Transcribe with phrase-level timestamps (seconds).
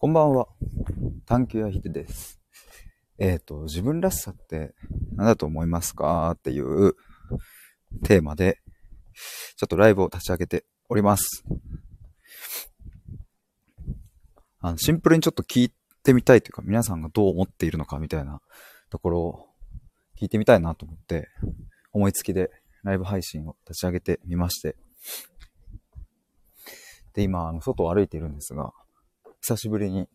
[0.00, 0.46] こんばんは。
[1.26, 2.40] 探求やひでです。
[3.18, 4.72] えっ、ー、と、自分らしさって
[5.16, 6.94] 何だと思いますかっていう
[8.04, 8.60] テーマで、
[9.56, 11.42] ちょっとライブを立ち上げております。
[14.60, 15.72] あの、シンプルにちょっと聞い
[16.04, 18.40] てみたいというか、皆さんがどう思っているのかみたいな
[18.90, 19.46] ところを
[20.16, 21.26] 聞いてみたいなと思って、
[21.90, 22.52] 思いつきで
[22.84, 24.76] ライブ配信を立ち上げてみまして、
[27.14, 28.72] で、今、あの、外を歩いているんですが、
[29.48, 30.06] 久しぶりに、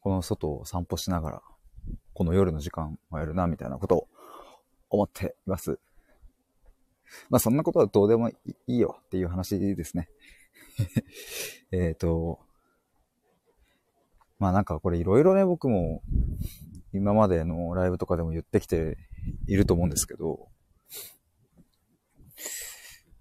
[0.00, 1.42] この外を散歩しながら、
[2.12, 4.08] この夜の時間をやるな、みたいなことを
[4.88, 5.78] 思っています。
[7.28, 8.34] まあそんなことはどうでもい
[8.66, 10.08] いよっていう話ですね。
[11.70, 12.40] えっと、
[14.40, 16.02] まあなんかこれいろいろね、僕も
[16.92, 18.98] 今までのライブとかでも言ってきて
[19.46, 20.48] いると思うんですけど、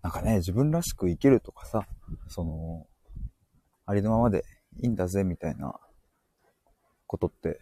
[0.01, 1.87] なんかね、自分らしく生きるとかさ、
[2.27, 2.87] その、
[3.85, 4.45] ありのままで
[4.77, 5.79] いいんだぜ、みたいな
[7.07, 7.59] ことって、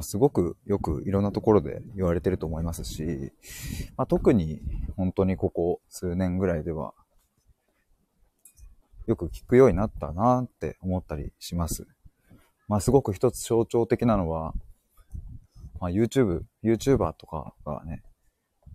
[0.00, 3.32] すごくよくいろんなところで言われてると思いますし、
[3.96, 4.60] まあ、特に
[4.96, 6.94] 本当にここ数年ぐらいでは、
[9.06, 11.86] よく聞くようになったなって思ったりします。
[12.68, 14.54] まあすごく一つ象徴的なのは、
[15.80, 18.02] まあ YouTube、YouTuber とかがね、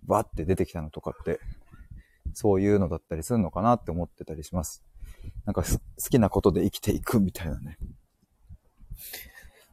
[0.04, 1.40] バって出てきたのとかって、
[2.34, 4.84] そういうのだったりするのかなって思ってたりします。
[5.44, 5.78] なんか好
[6.10, 7.78] きなことで生きていくみたいなね。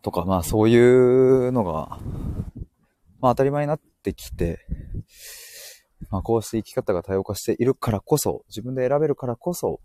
[0.02, 2.00] とか、まあそういうのが、
[3.20, 4.60] まあ当たり前になってきて、
[6.10, 9.82] まあこうして生き方が多様化しているからこそ、自分で選べるからこそ、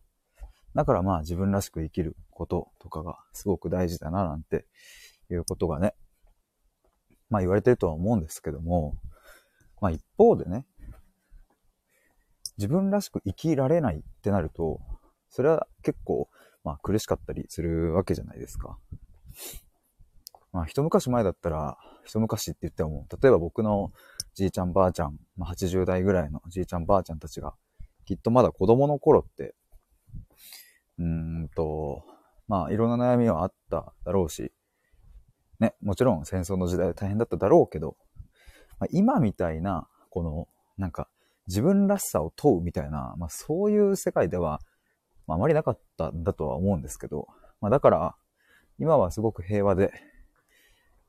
[0.75, 4.67] だからまあ自分らしく生きることとかがすごく大事だななんて
[5.31, 5.95] いうことがね、
[7.31, 8.95] まあ言われてるとは思うんですけども、
[9.81, 10.67] まあ一方でね、
[12.59, 14.81] 自分らしく生きられないってなると、
[15.31, 16.29] それは結構、
[16.65, 18.79] まあ苦しかったりするわけじゃないですか。
[20.53, 23.93] まあ一昔前だったら、一昔って言っても、例えば僕の
[24.35, 27.55] じいちゃんばあちゃん、まあ80代ぐらいのじいちゃんばあちゃんたちが、
[28.05, 29.55] きっとまだ子供の頃って、
[30.99, 31.05] うー
[31.45, 32.03] んと、
[32.49, 34.53] まあいろんな悩みはあっただろうし、
[35.61, 37.97] ね、もちろん戦争の時代は大変だっただろうけど、
[38.81, 41.09] まあ、今みたいな、この、なんか、
[41.47, 44.61] 自分らしさを問うみたいな、まあそういう世界では
[45.31, 47.29] まあ、あまりなかったんだとは思うんですけど、
[47.61, 48.17] まあ、だから、
[48.81, 49.93] 今はすごく平和で、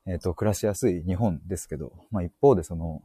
[0.06, 3.02] えっ、ー、と、暮らしやすい日本ですけど、まあ、一方でその、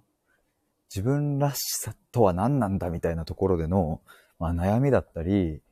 [0.94, 4.03] 自分らしさとは何なんだみたいなところでの、
[4.38, 5.62] まあ、悩みだったり、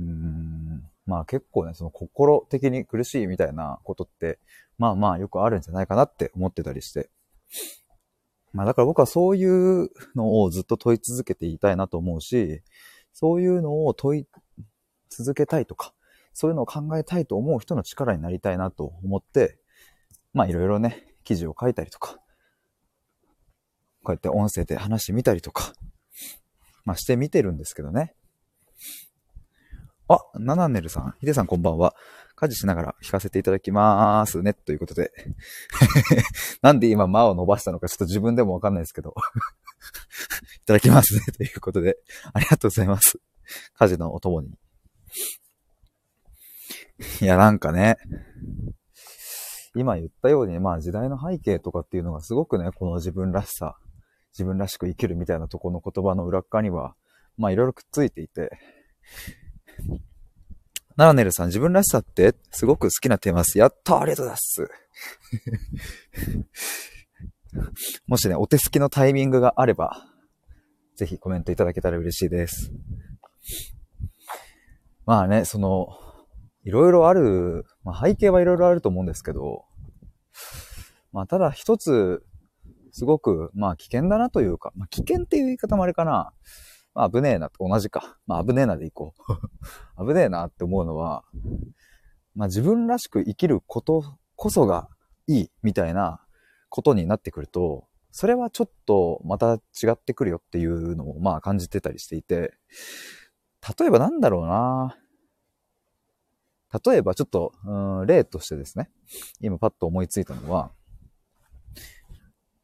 [0.00, 4.38] うーん、まあ結構ね、その心的に苦しいみたいなことって、
[4.78, 7.10] まあまあよくあるんじゃないかなって思ってたりして。
[8.52, 12.62] まあだから僕はそういうのをずっと問い続けていたいなと思うし、
[13.12, 14.26] そういうのを問い
[15.16, 15.92] 続けたいとか、
[16.32, 19.58] そういうのを考えたいと思う人の力になりたいなと思って、
[20.32, 22.18] まあいろいろね、記事を書いたりとか、
[24.02, 25.72] こうやって音声で話してみたりとか、
[26.84, 28.14] まあしてみてるんですけどね。
[30.08, 31.94] あ、ナナネルさん、ヒデさんこんばんは。
[32.36, 34.52] 家事しながら聞かせていただきまーすね。
[34.52, 35.10] ということで。
[36.62, 39.14] なんで今、間を伸ばしたのかちょっと自分でもわかんないですけど。
[40.62, 41.20] いただきますね。
[41.34, 41.98] ということで、
[42.34, 43.18] ありがとうございます。
[43.78, 44.58] 家事のお供に。
[47.20, 47.96] いや、なんかね、
[49.74, 53.76] 今言ったように、まあ時代の背景とかっていうのがすごくね、この自分らしさ、
[54.32, 56.94] 自分らしく生きるみたいなとこの言葉の裏側には、
[57.36, 58.58] まあいろいろくっついていて、
[60.96, 63.58] ナラネルさん、自分らしさってすごく好きなテーマです。
[63.58, 64.70] やったありがとうございます。
[68.06, 70.06] もしね、お手すきのタイミングがあれば、
[70.96, 72.72] ぜひコメントいただけたら嬉しいです。
[75.06, 75.88] まあね、その、
[76.64, 79.64] いろいろある、まあ、背景はいろいろあると思うんですけど、
[81.12, 82.24] まあただ一つ、
[82.90, 86.32] すごく、まあ危険だなというか、まあ危険っていう言い方もあれかな。
[86.92, 88.18] まあ危ねえなと同じか。
[88.26, 89.14] まあ危ねえなでいこ
[89.96, 90.04] う。
[90.08, 91.24] 危ねえなって思うのは、
[92.34, 94.88] まあ自分らしく生きることこそが
[95.28, 96.20] いいみたいな
[96.68, 102.54] ことになってくると、それはちょっとまた違ってくるよっていうのをまあ感じてたりしていて、
[103.78, 104.96] 例えばなんだろうな。
[106.84, 108.90] 例えばちょっと、うん、例としてですね、
[109.40, 110.70] 今パッと思いついたのは、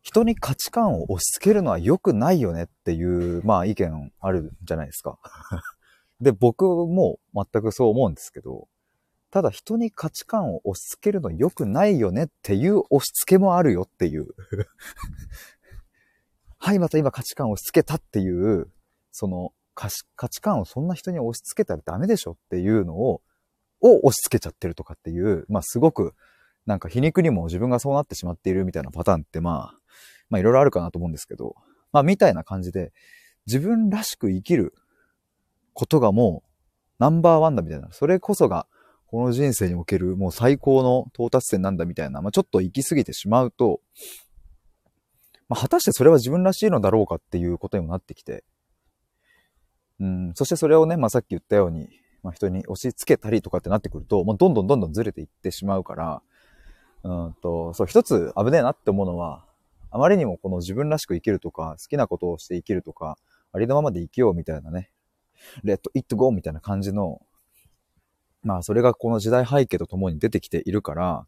[0.03, 5.19] 人に価値観を押し付けるのは良くないよねっていう、まあ意見あるじゃないですか。
[6.21, 8.69] で、僕も全くそう思うんですけど、
[9.31, 14.27] ただ人に価値観を押し付けるの良くないよねっていう押し付けもあるよっていう。
[16.59, 18.71] はい、また今価値観を押し付けたっていう、
[19.11, 23.23] その価値観をそんな人に押し付けたらダメでしょっていうのを
[23.83, 26.15] を押し付けちゃってるとかっていう、まあすごく、
[26.67, 29.79] なんか皮肉にも自分がそうなってしまっているみたいなパターンってまあ、
[30.31, 31.57] まあいろいろあるかなと思うんですけど、
[31.91, 32.93] まあみたいな感じで、
[33.47, 34.73] 自分らしく生きる
[35.73, 36.49] ことがもう
[37.01, 38.69] ナンバーワンだみたいな、それこそが
[39.07, 43.81] この人生におけるもう最高の到達点なんだみたいな、まあちょっと行き過ぎてしまうと、
[45.49, 48.45] まあ果たしてそれは自分らしいのだろうかっていうことにもなってきて、
[50.03, 51.89] うん、そしてそれをね、まあさっき言ったように、
[52.25, 56.23] まあ人に押し付けたりとかってなってくると、もうどんどんどんどんずれていってしまうから、
[57.05, 59.45] うんと、そう、一つ危ねえなって思うのは、
[59.93, 63.17] あまりにもこの自分らしく生きるとか、好きなことをして生きるとか、
[63.53, 64.91] ありのままで生きようみたいなね、
[65.63, 67.21] レッド・イット・ゴーみたいな感じの、
[68.43, 71.27] まあそれがこの時代背景とともに出てきているから、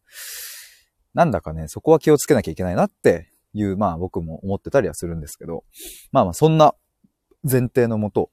[1.13, 5.65] なんだかね、そこは気をつけなきゃいけないなっていう、まあ僕も思ってたりはするんですけど、
[6.11, 6.75] まあまあそんな
[7.49, 8.31] 前提のもと、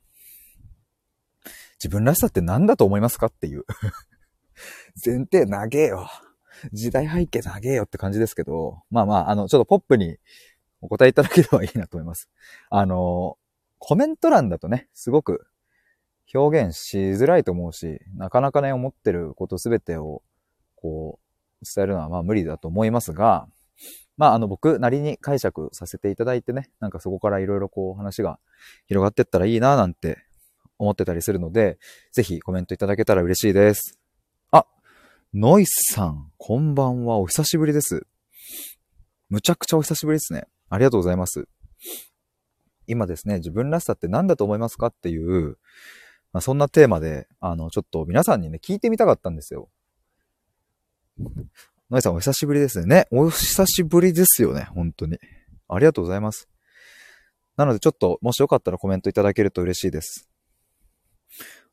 [1.81, 3.65] 自分らしさって何だと思いますかっていう
[5.03, 6.07] 前提長えよ。
[6.73, 10.17] 時代背景長えよって感じですけど、まあまあ、あの、ちょっとポップに
[10.81, 12.29] お答えいただければいいなと思います。
[12.69, 13.39] あの、
[13.79, 15.47] コメント欄だとね、すごく
[16.35, 20.21] 表現しづらいと思うし、なかなかね、思ってることすべてを、
[20.75, 21.19] こ
[21.63, 23.47] う、伝えるのはまあ無理だと思いますが、
[24.17, 28.39] まあ、あの、僕なりに解釈させていただいてね、なんかそこからいろいろこう話が
[28.85, 30.19] 広がってったらいいななんて
[30.81, 31.77] 思ってたりするので、
[32.11, 33.99] ぜひコメントいただけたら嬉しいです。
[34.49, 34.65] あ、
[35.31, 37.19] ノイスさん、こんばんは。
[37.19, 38.07] お久しぶりです。
[39.29, 40.47] むちゃくちゃお久しぶりですね。
[40.69, 41.47] ありがとうございます。
[42.87, 45.59] 今ですね、自分らしさって何だと思いますかっていう、
[46.33, 49.69] まあ、そんなテーマで、あの、ちょっと皆さんにね、聞いてみたかったんですよ。
[51.91, 53.05] ノイさんお久しぶりですね。
[53.11, 54.63] お久しぶりですよね。
[54.73, 55.19] 本当に。
[55.67, 56.49] ありがとうございます。
[57.55, 60.30] なのでちょっと、もしよかったらコメントいただけると嬉しいです。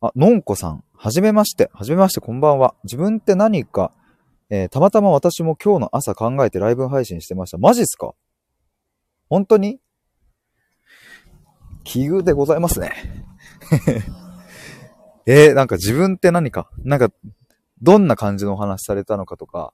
[0.00, 0.84] あ、のんこさん。
[0.94, 1.70] はじめまして。
[1.72, 2.74] はじめまして、こんばんは。
[2.84, 3.92] 自分って何か、
[4.50, 7.58] えー、たまたま私も今日の朝考えてライブ配信してました。
[7.58, 8.14] マジっすか？
[9.28, 9.80] 本当に？
[11.84, 12.92] 奇遇でございますね。
[15.26, 17.10] えー、なんか自分って何か、なんか、
[17.82, 19.72] どんな感じのお話されたのかとか、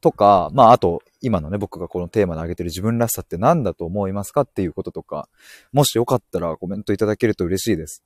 [0.00, 5.28] とか、まあ、あと、今のね、僕がこのテーマで挙げてる自分らしさって何だと思いますかっていうこととか、
[5.72, 8.02] もしよかったらコメントいただけると嬉しいです。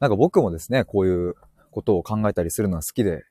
[0.00, 1.34] なんか僕もですね、こういう
[1.70, 3.24] ことを考えたりするのは好きで、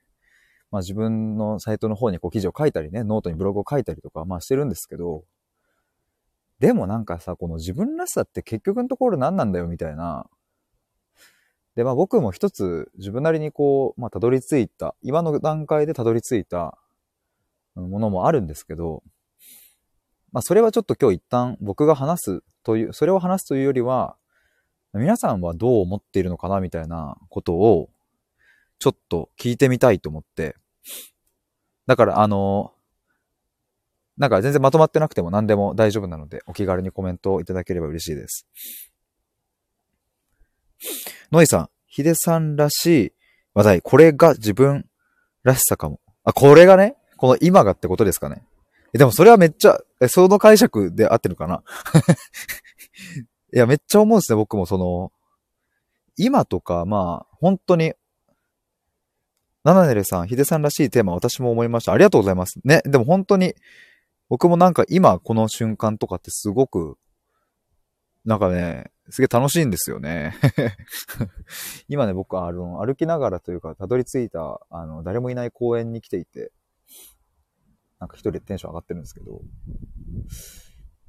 [0.72, 5.24] まあ自分のサイトの方にこう記事を書いたりね、ノートにブログを書いたりとか、まあしてるんですけど、
[6.60, 10.28] でもなんかさ、この自分らしさって結局のところ何なんだよみたいな
[11.76, 16.78] で、まあ僕も一つ自分なりにこう、まあたどり着いた、今の段階でたどり着いた
[17.76, 19.04] ものもあるんですけど、
[20.32, 24.16] まあそれはちょっと今日一旦僕が話すという、それを話すというよりは、
[24.94, 27.90] 皆さんはどう思っているのかなみたいなことを、
[28.80, 30.56] ちょっと聞いてみたいと思って、
[31.86, 32.74] だからあの、
[34.18, 38.48] なんか全然まとまってなくても何でも大丈夫なので、お気軽にコメントをいただければ嬉しいです。
[41.32, 43.14] ノイさん、ヒデさんらしい
[43.54, 43.82] 話題。
[43.82, 44.88] これが自分
[45.44, 46.00] らしさかも。
[46.24, 46.96] あ、これがね、
[47.26, 48.44] この今がってことですかね。
[48.94, 51.64] え、でもそれはめっちゃ、え、その解釈で合ってるかな？
[53.52, 55.12] いや、めっちゃ思うんですね、僕もその、
[56.18, 57.96] 今とか、まあ、本当に、
[59.64, 61.94] ナナネルさん、ヒデさんらしいテーマ、私も思いました。
[61.94, 62.60] ありがとうございます。
[62.64, 63.56] ね、でも本当に、
[64.30, 67.00] 僕もなんか今この瞬間とかってすごく、
[68.24, 70.36] なんかね、すげえ楽しいんですよね。
[71.90, 76.52] 今ね、僕はあの、歩きながらというか、たどり着いた、あの、誰もいない公園に来ていて、
[78.00, 79.42] なんか一人でテンション上がってるんですけど、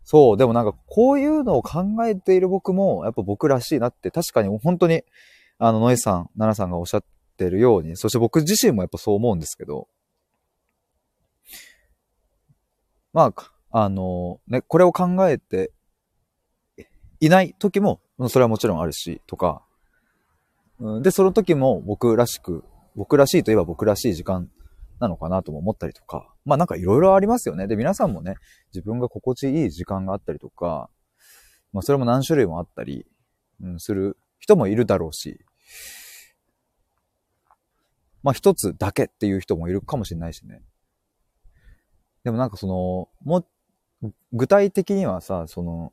[0.04, 5.02] そう、でもなんかこういうのを考えている僕も、やっぱ僕らしいなって、確かに本当に、
[5.58, 7.04] あの、ノイさん、ナナさんがおっしゃっ
[7.36, 9.88] てるように、そして僕自身もやっぱそう思うんですけど、
[13.12, 15.72] まあ、あの、ね、これを考えて
[17.18, 19.64] いない時も、それはもちろんあるし、とか、
[21.02, 22.62] で、その時も僕らしく、
[22.94, 24.50] 僕らしいといえば僕らしい時間
[25.00, 27.66] なのかなとも思ったりとか、まあなんかいろいろありますよね。
[27.66, 28.36] で、皆さんもね、
[28.72, 30.88] 自分が心地いい時間があったりとか、
[31.72, 33.04] まあそれも何種類もあったり、
[33.60, 35.44] うん、する人もいるだろうし、
[38.22, 40.62] まあ一つだけっていう人もいるかもしれないしね。
[42.22, 43.44] でもなんかその、も、
[44.32, 45.92] 具体的にはさ、その、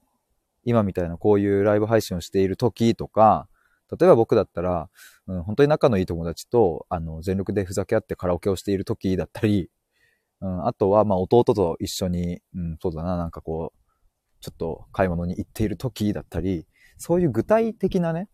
[0.65, 3.48] 今みたいなこういうライブ配信をしている時とか、
[4.00, 4.89] 例えば僕だったら、
[5.27, 9.69] うん、本当に仲のいい友達と、あの、全力でふざけ合ってカラオケをしている時だったり、
[10.44, 18.28] うん、あとは、まあ、弟と一緒に、うん、そうだな、なんかこう、ちょっと買い物に行っている時だったり、そういう具体的なね、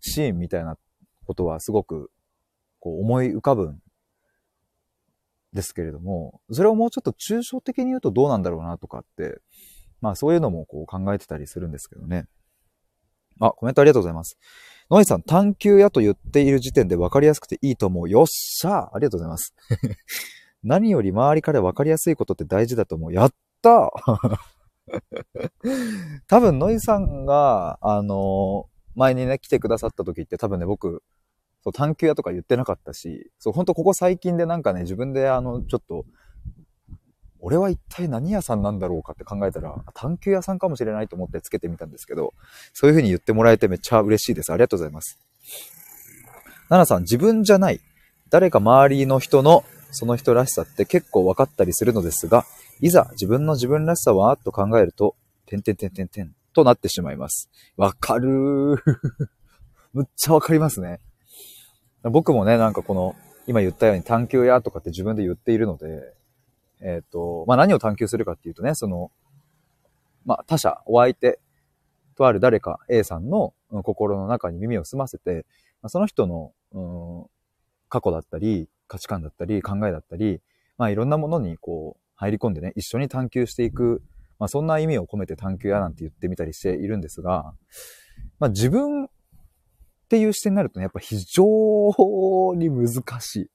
[0.00, 0.78] シーンみたいな
[1.26, 2.12] ことはすごく、
[2.78, 3.78] こう思い浮かぶん
[5.52, 9.40] ですけれども、それをもうちょっと抽象的に言うとどうなんだろうなとかって、
[10.00, 12.28] まあそういうのもこう考えてたりするんですけどね。
[13.40, 14.38] あ、コメントありがとうございます。
[14.88, 18.08] ノイさん、探求やと言っている時点で分かりやすくていいと思う。
[18.08, 19.52] よっしゃありがとうございます。
[20.66, 23.12] 何より周りから分かりやすいことって大事だと思う。
[23.12, 23.92] やった
[26.26, 31.02] 多分、ノイさんが、あの前にね、来てくださった時って多分ね、僕、
[31.62, 36.04] そう、探求屋とか言ってなかったし、そう、ほんとここ最近でなんかね、自分であの、ちょっと、
[37.38, 42.34] 俺は一体何屋さんなんだろうかって考えたら、探求屋さんかもしれないと思ってつけてみたんですけど、
[42.72, 44.52] そういう風に言ってもらえてめっちゃ嬉しいです。
[44.52, 45.18] ありがとうございます。
[46.68, 47.80] 奈々さん、自分じゃない、
[48.30, 49.64] 誰か周りの人の
[49.96, 52.44] その人らしさって結構分かったりするのですが、
[52.80, 57.48] いざ自分の自分らしさはと考えると、てんてんてんてんてんとなってしまいます。
[57.78, 58.76] わかるー。
[59.94, 61.00] むっちゃわかりますね。
[62.02, 66.14] 僕もね、なんかこの、今言ったように探求やとかって自分で言っているので、
[66.82, 69.10] えっ、ー、と、まあ、何を探求するかっていうとね、その、
[70.26, 71.40] まあ、他者、お相手
[72.16, 75.46] とある誰か A さんの心の中に耳を澄ませて、
[75.86, 76.80] その人の、う
[77.24, 77.26] ん、
[77.88, 80.40] 過去だったり、価値観だったり、考えだったり、
[80.78, 84.02] まあ、いろんなものにこう、入り込んでね、一緒に探求していく、
[84.38, 87.54] まあ、そんな意味を込めて探求やなんて言ってみたりしているんですが、
[88.38, 89.08] まあ、自分っ
[90.08, 91.44] ていう視点になるとね、やっぱ非常
[92.54, 93.50] に難しい。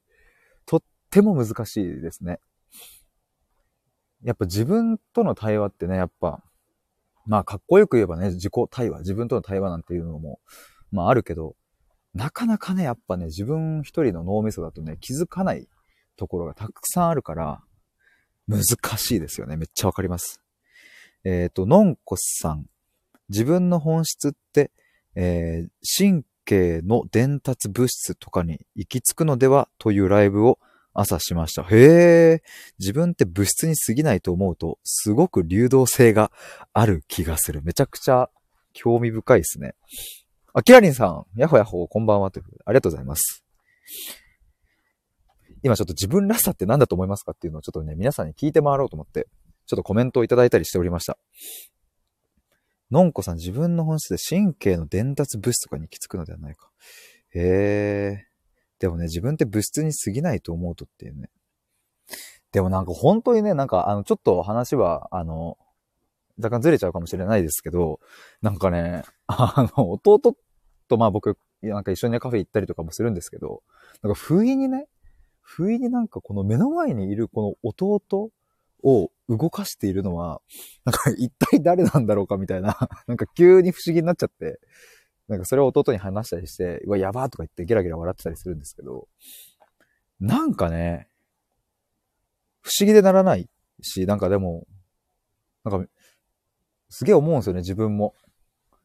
[0.65, 2.39] とっても難しいですね。
[4.23, 6.43] やっぱ自分との対話ってね、やっぱ、
[7.25, 10.39] まあかっこよく言えばね、自己対話、自分との対話なんていうのも、
[10.91, 11.55] まああるけど、
[12.13, 15.67] なかなかね、やっぱね、自分一人の脳みそだとね、気づかない
[16.17, 17.63] ところがたくさんあるから、
[18.47, 18.63] 難
[18.97, 19.55] しいですよね。
[19.55, 20.41] めっちゃわかります。
[21.23, 22.65] えっ、ー、と、のんこさん。
[23.29, 24.71] 自分の本質って、
[25.15, 30.59] えー、神経の伝達物質とかに行き着くのではというライブを
[30.93, 31.63] 朝しました。
[31.63, 32.43] へえ、
[32.77, 36.31] 自分って物質に過ぎないと思うと、すごく流動性が
[36.73, 37.61] ある気がする。
[37.63, 38.29] めちゃくちゃ
[38.73, 39.75] 興味深いですね。
[40.53, 43.43] あ、キラリンさん、やほやほ、こんばんはということで、ありがとうございます。
[45.63, 49.27] 今ちょっと自分らしさって何だと思いますかっていうのをちょっとね、皆さんに聞いて回ろうと思って、
[49.67, 51.17] ちょっとコメントをいただいたりしておりました。
[52.89, 56.69] のんこさん、自分の本質で神経の伝達物質とかに行き着くのではないか。
[57.33, 58.27] へえ。
[58.79, 61.29] でもね、自分って物質に過ぎないと思うとっていうね。
[62.51, 65.57] でもなんか本当にね、なんかあの、ちょっと話は、あの、
[66.43, 67.99] 若干ずれちゃうかもしれないですけど、
[68.41, 70.19] なんかね、 あの、弟
[70.87, 73.63] とまあ僕、なんか一緒に、カフェ行ったりとかもするんですけど、
[74.01, 74.87] なんか不意にね、
[75.41, 78.31] 不意になんかこの目の前にいるこの弟
[78.83, 80.41] を動かしているのは、
[80.85, 84.59] なんか一体誰なんだろうかみたいな、 なんか急に不思議になっちゃって、
[85.27, 89.07] なんかそれを弟に話したりして、うわ、やばーとか言ってゲラゲラ笑ってたりするんですけど、
[90.19, 91.07] なんかね、
[92.61, 93.49] 不思議でならない
[93.81, 94.67] し、なんかでも、
[95.63, 95.89] なんか、
[96.91, 98.13] すげえ思うんですよね、自分も。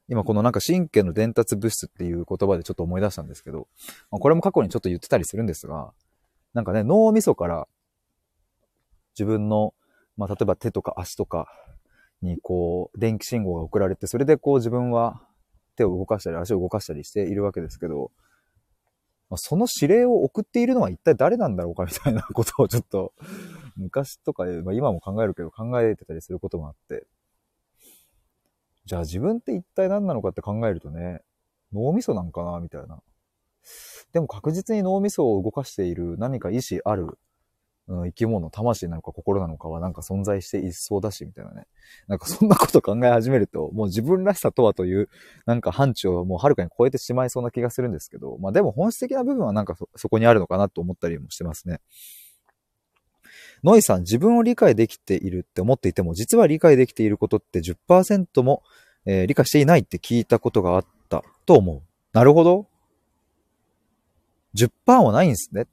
[0.09, 3.67] 今このなんか神経の伝達物質っていう言葉でちょっと思い出したんですけど、
[4.11, 5.93] まあ、これも過去にちょっと言ってたりするんですが、
[6.55, 7.69] なんかね、脳みそから
[9.19, 9.75] 自分の
[10.17, 11.47] まあ、例えば手とか足とか
[12.23, 15.23] にこう、電気信号が送られて、それでこう自分は
[15.77, 18.11] 手を動かしたり足を動かしたりしているわけですけど、
[19.29, 23.13] まあ、その指令を送っているのは一体誰なんだろうかみたいなことをちょっと、
[23.77, 27.07] 昔とか、まあ、今も考えるけど考えてたりすることもあって、
[28.87, 31.21] じゃあ自分って一体何なのかって考えるとね、
[31.73, 33.03] 脳みそなんかなみたいな。
[34.13, 37.19] でも確実に脳みそを動かしている何か意志ある
[37.89, 41.67] うん、生き物、魂なのか心なのかはなんか存在していそうだし、みたいなね。
[42.09, 45.09] なんかそんなこと考え始めると、もう自分らしさとはという、
[45.47, 51.81] なんか範疇をもうはるかに超えてしまいそうな気がするんですけど、まあでも本質的な部分はなんかそそこにあるのかなと思ったりもしてますね。
[53.67, 58.63] ノイさん、自分を理解できているって思っていても、実は理解できていることって10%も、
[59.05, 61.83] えー、理解していないって聞いたことがあったと思う。
[62.13, 62.69] なるほど。
[64.55, 64.71] 10%
[65.03, 65.67] はないんですね。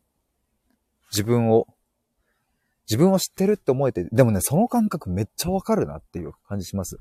[1.11, 1.67] 自分を
[2.89, 6.97] 自分を知ってるって思えて、でもね、その感覚めっちゃわかるなっていう感じします。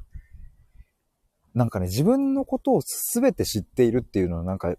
[1.54, 2.80] なんかね、自分のことを
[3.14, 4.74] 全て知っているっていうのはなんか、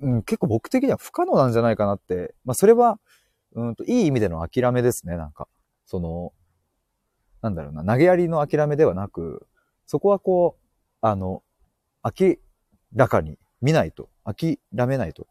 [0.00, 2.34] うん、結構僕的には不可能なんじゃないかなって。
[2.44, 2.98] まあそれは、
[3.54, 5.48] うんと、いい意味での諦めですね、なんか。
[5.86, 6.32] その、
[7.42, 9.46] なんだろうな、投げやりの諦めではなく、
[9.86, 10.66] そこはこう、
[11.00, 11.42] あの、
[12.04, 12.36] 明
[12.94, 15.26] らかに見ないと、諦めないと。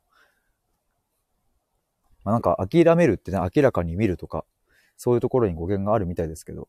[2.23, 4.45] まあ、なんか諦めるってね、明らかに見るとか、
[4.97, 6.67] そういうところに語源があるみたいですけど、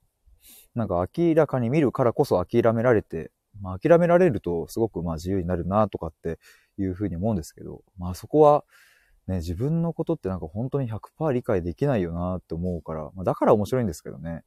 [0.74, 6.38] なんか明らかに見るからこそ諦められてまあ諦められるとすごくまあ自由になるなとかって
[6.78, 8.64] いうふうに思うんですけど、まあそこは
[9.29, 14.43] ね、自分のことってなんか本当に100%理解できないよなって思うから、まあだから面白いんですけどね。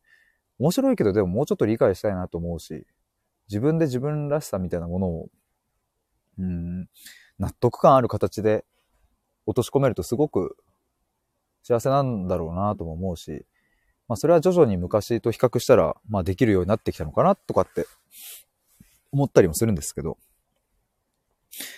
[0.59, 2.85] 面白いけどでももうちょっと理解したいなと思うし、
[3.47, 5.29] 自分で自分らしさみたいなものを、
[6.39, 6.89] うん、
[7.39, 8.65] 納得感ある形で
[9.45, 10.57] 落とし込めるとすごく
[11.63, 13.45] 幸せなんだろうなとも思うし、
[14.07, 17.85] まあそれは徐々に昔と比較したら、まあできるようになってきたのかなとかって
[19.11, 20.17] 思ったりもするんですけど。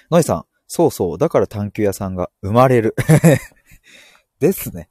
[0.09, 2.95] ノイさん、そうそう、だから探求屋さんが生まれる。
[4.39, 4.89] ですね。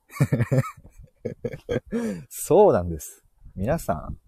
[2.28, 3.22] そうなんです。
[3.54, 4.18] 皆さん、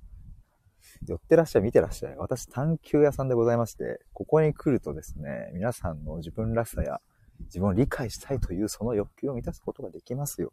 [1.06, 2.16] 寄ってらっしゃい、見てらっしゃい。
[2.16, 7.00] 私、探求屋さんでございまして、ここに来るとですね、皆さんの自分らしさや、
[7.40, 10.52] 自分を理解したいというその欲求を満たすことができますよ。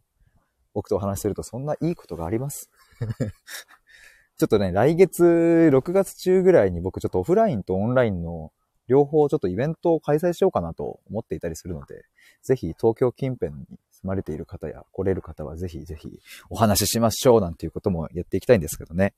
[0.74, 2.70] 僕とお話しするとそんないいことがあります。
[4.38, 8.52] ちょっとね、来月、6月中ぐらいに僕ちょっとオフラインとオンラインの
[8.88, 12.04] 両方ちょっとイベントを開催しようかなと思っていたりするので、
[12.44, 19.14] ぜひ東京近辺に住まれている方や来れる方はぜひぜひお話ししましょうなんていうこともやっていきたいんですけどね。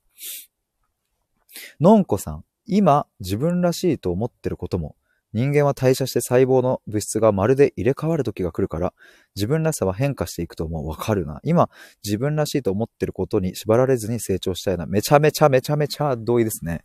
[1.80, 4.96] のんこさん、今自分らしいと思ってることも
[5.34, 8.94] 人間は代謝して細胞の物質がまるで入れ替わる時が来るから、
[9.36, 11.40] 自分らしさは変化していくともうわかるな。
[11.42, 11.68] 今、
[12.02, 14.86] 自分らしいと思ってることに縛られずに成長したいな。
[14.86, 16.84] めちゃめちゃめちゃめちゃ同意ですね。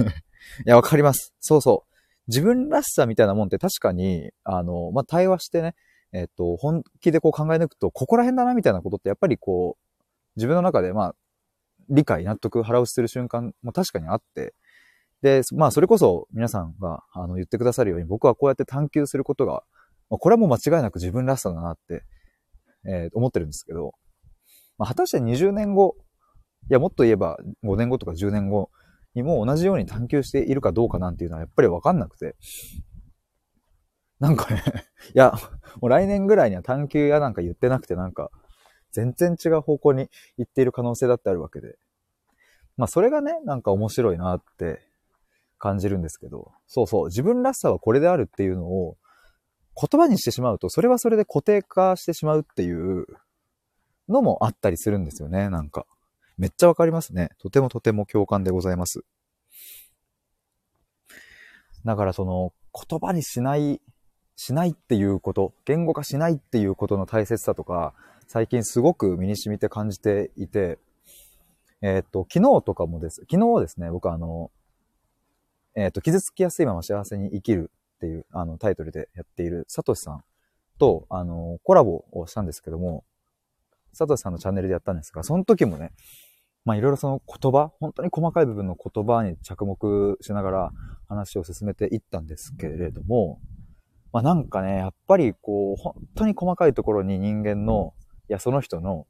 [0.66, 1.34] いや、わかります。
[1.40, 1.93] そうそう。
[2.28, 5.74] 自分らしさみたいなもんって確かに、あの、まあ、対話してね、
[6.12, 9.84] えっ、と、本気でこう考え抜くと、ここら辺だなみたいなことってやっぱりこう、
[10.36, 11.14] 自分の中でまあ、
[11.90, 14.54] 理解、納得、腹落ちする瞬間も確かにあって、
[15.22, 19.64] で、まあ、それこそ皆さんがあの言ってくださるように、僕はこうやって探求することが、
[20.10, 22.04] まあ、これはもう間違いなく自分らしさだなって、
[22.86, 23.92] えー、思ってるんですけど、
[24.78, 25.96] まあ、果たして20年後、
[26.70, 28.70] いや、もっと言えば5年後とか10年後
[29.14, 32.36] にも同じように探求しているかどうかなんていうのはやっぱりわかんなくて、
[34.20, 34.62] なんかね
[35.14, 35.32] いや、
[35.80, 38.30] もう来年ぐらいには探求やなんか言ってなくてなんか、
[38.92, 41.76] 全然違う方向に行っている可能性だってあるわけで。
[42.76, 44.80] まあそれがね、なんか面白いなって
[45.58, 48.96] 感じるんですけど、そうそう、自分らしさはこれであるっていうのを
[49.76, 53.06] 言葉にしてしまうと、それはそれで固定化してしまうっていう
[54.08, 55.86] のもあったりするんですよね、なんか。
[56.36, 57.30] めっちゃわかりますね。
[57.38, 59.04] とてもとても共感でございます。
[61.84, 62.52] だからその
[62.88, 63.80] 言葉にしない、
[64.36, 67.94] しないっていうこと、言語化しないっていうことの大切さとか、
[68.26, 70.78] 最近すごく身に染みて感じていて、
[71.82, 73.26] えー、っと、昨日とかもです。
[73.30, 74.50] 昨日ですね、僕あの、
[75.76, 80.24] えー、っと、傷つきやすいまま幸せに生きるっていう、あの、タイトルでやっているサトシさん
[80.78, 83.04] と、あの、コラボをしたんですけども、
[83.92, 85.92] サトシさんのチャンネルでやったんですが、その時もね、
[86.64, 90.70] まあいろいろその言葉、本当に細かい部分の言葉に着目しながら
[91.08, 93.40] 話を進めていったんですけれども、
[94.12, 97.94] まあなんかね、やっぱりこう、本当に細かいところに人間の、
[98.30, 99.06] いや、その人の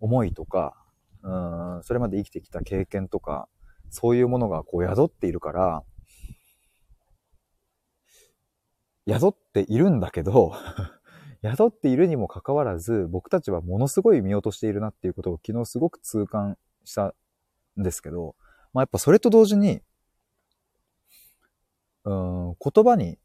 [0.00, 0.74] 思いとか、
[1.22, 3.48] うん、それまで生きてきた経験とか、
[3.90, 5.82] そういうものがこう宿っているから、
[9.08, 10.52] 宿っているんだけど
[11.42, 17.14] 宿っているにもかかわらず、僕たちはものすごい見落としているなっていうことを昨日すごく痛感した
[17.78, 18.34] んですけど、
[18.72, 19.82] まあ、やっぱそれと同時に、
[22.04, 23.18] うん、言葉に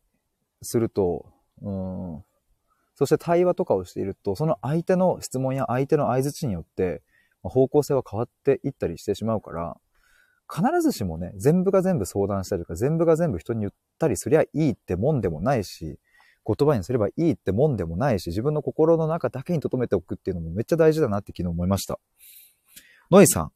[0.61, 2.23] すると、うん、
[2.95, 7.01] そして対話とかをしていると、その相手の質問や相手の相づちによって、
[7.43, 9.77] 方向性は変わっていったりしてしまうから、
[10.53, 15.97] 必ずしもね、全部が全部相談したりとか、全部が全部人に言ったりすりゃいいってもんでもないし、
[16.45, 21.99] 言葉にすればいいってもんでもないし、自分の心の中だけに留めておくっていうのもめっちゃ大事だなって昨日思いました。
[23.11, 23.51] ノイさん、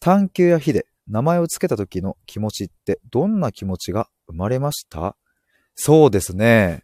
[0.00, 5.16] 探求や火で名前を付けた時の気持ちってどんな気持ちが生まれました？
[5.74, 6.82] そうですね。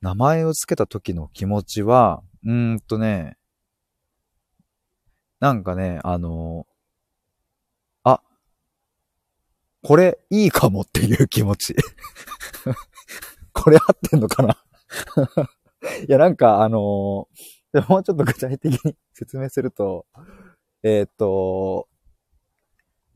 [0.00, 3.36] 名前を付けた時の気持ちは、うーんとね、
[5.38, 6.66] なんかね、あの、
[8.02, 8.20] あ、
[9.82, 11.76] これいいかもっていう気持ち。
[13.52, 14.56] これ合ってんのかな？
[16.06, 20.06] いや、なんかあのー、もうちょっと具体的に 説明すると、
[20.82, 21.88] えー、っと、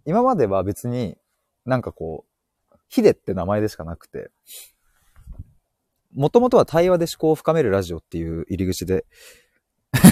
[0.04, 1.16] 今までは別に
[1.64, 2.26] なんかこ
[2.72, 4.30] う、ヒデって名前でしかなくて、
[6.14, 9.04] もともとは対話で思考を深めるラジオっていう入り口で、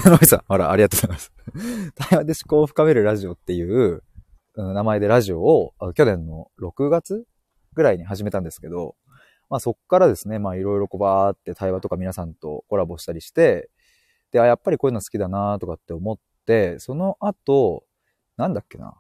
[0.05, 1.33] ノイさん、あら、ありがとうございます。
[1.95, 4.03] 対話で思考を深めるラジオっていう、
[4.55, 7.25] 名前でラジオを去年の6月
[7.75, 8.97] ぐらいに始めたんですけど、
[9.49, 13.71] まあそっからですね、まあいろいろこうバーって対話とか皆さんとコラボしたりして、
[14.31, 16.23] で、あ、やっぱりこういうの好きだなとかって思って、
[16.79, 17.85] その後、
[18.37, 18.95] なんだっけな。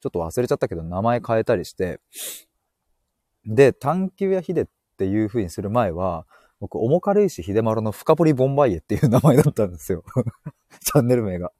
[0.00, 2.00] ちょっと忘れちゃったけど名前変えたりして、
[3.44, 6.26] で、探求やヒデっていう風にする前は、
[6.60, 10.04] 僕、重軽石秀丸の深掘りボンバイエっていう名前だったんですよ。
[10.84, 11.52] チャンネル名が。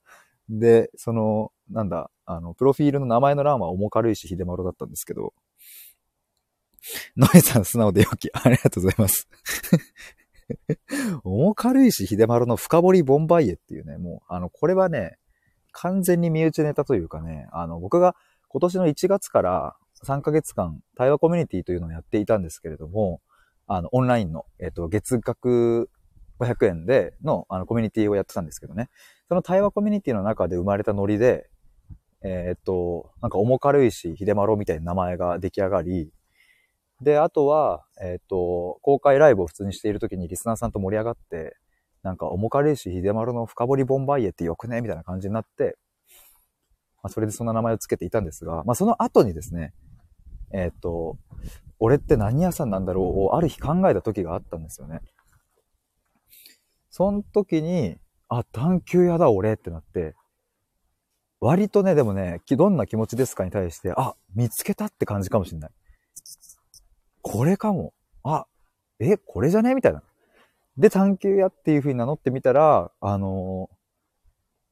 [0.48, 5.34] で、その、なんだ、あの、プロフィールの名前の欄は重軽石秀丸だったんですけど、
[7.16, 8.30] ノエさん素直でよき。
[8.32, 9.28] ありがとうございます。
[11.24, 15.18] 重軽石秀丸の深掘りボンバイエっていうね、もう、あの、これはね、
[15.72, 18.16] 完全に身内ネタというかね、あの、僕が
[18.48, 23.20] 今年の1月から3ヶ月間、対話コミュニティというのをやっていたんですけれども、
[23.66, 25.90] あの、オンラインの、えっ、と、月額
[26.40, 28.88] 500円での、あの、コミュニティをやってたんですけどね。
[29.28, 31.50] その対話コミュニティの中で生まれたノリで、
[32.24, 36.10] えっ、と、なんか重軽石秀丸みたいな名前が出来上がり、
[37.00, 41.56] で、あとは、えっ、と、公開ライブを普通にしている時にリスナーさんと盛り上がって、
[42.02, 45.76] なんか、重軽石秀丸の深掘りボンバイエってよくねみたいな感じになって、
[47.02, 49.72] まあ、それでそんな名前をつけていたんですが、まあ、その後にですね、
[50.52, 51.16] えっ、と、
[51.78, 55.00] 俺って何屋さんなんだろうをある日考えた時があったんですよね。
[56.90, 57.96] その時に、
[58.28, 60.14] あ、探求屋だ俺ってなって、
[61.40, 65.70] 割とね、でもね、どんな気持ちですかに対して、あ、見つけたって感じかもしんない。
[67.30, 67.92] これかも。
[68.22, 68.46] あ、
[69.00, 69.74] え、これじゃね？
[69.74, 70.02] みたいな。
[70.78, 73.76] で、探求屋っていう風に名乗ってみたら、あのー、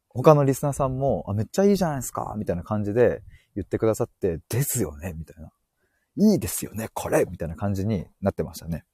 [0.09, 3.23] 他のリスナーさんも、あ、めっちゃいいじゃないですかみたいな感じで
[3.55, 5.13] 言ってくださって、ですよね？
[5.13, 5.51] みたいな。
[6.17, 6.89] いいですよね？
[6.95, 7.27] これ？
[7.31, 8.85] みたいな感じになってましたね。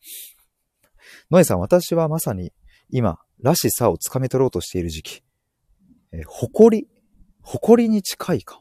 [1.30, 2.52] ノエさん、私はまさに
[2.90, 5.22] 今、らしさをつかみ取ろうとしている時期。
[6.10, 6.88] えー、誇り？
[7.42, 8.60] 誇りに近いか。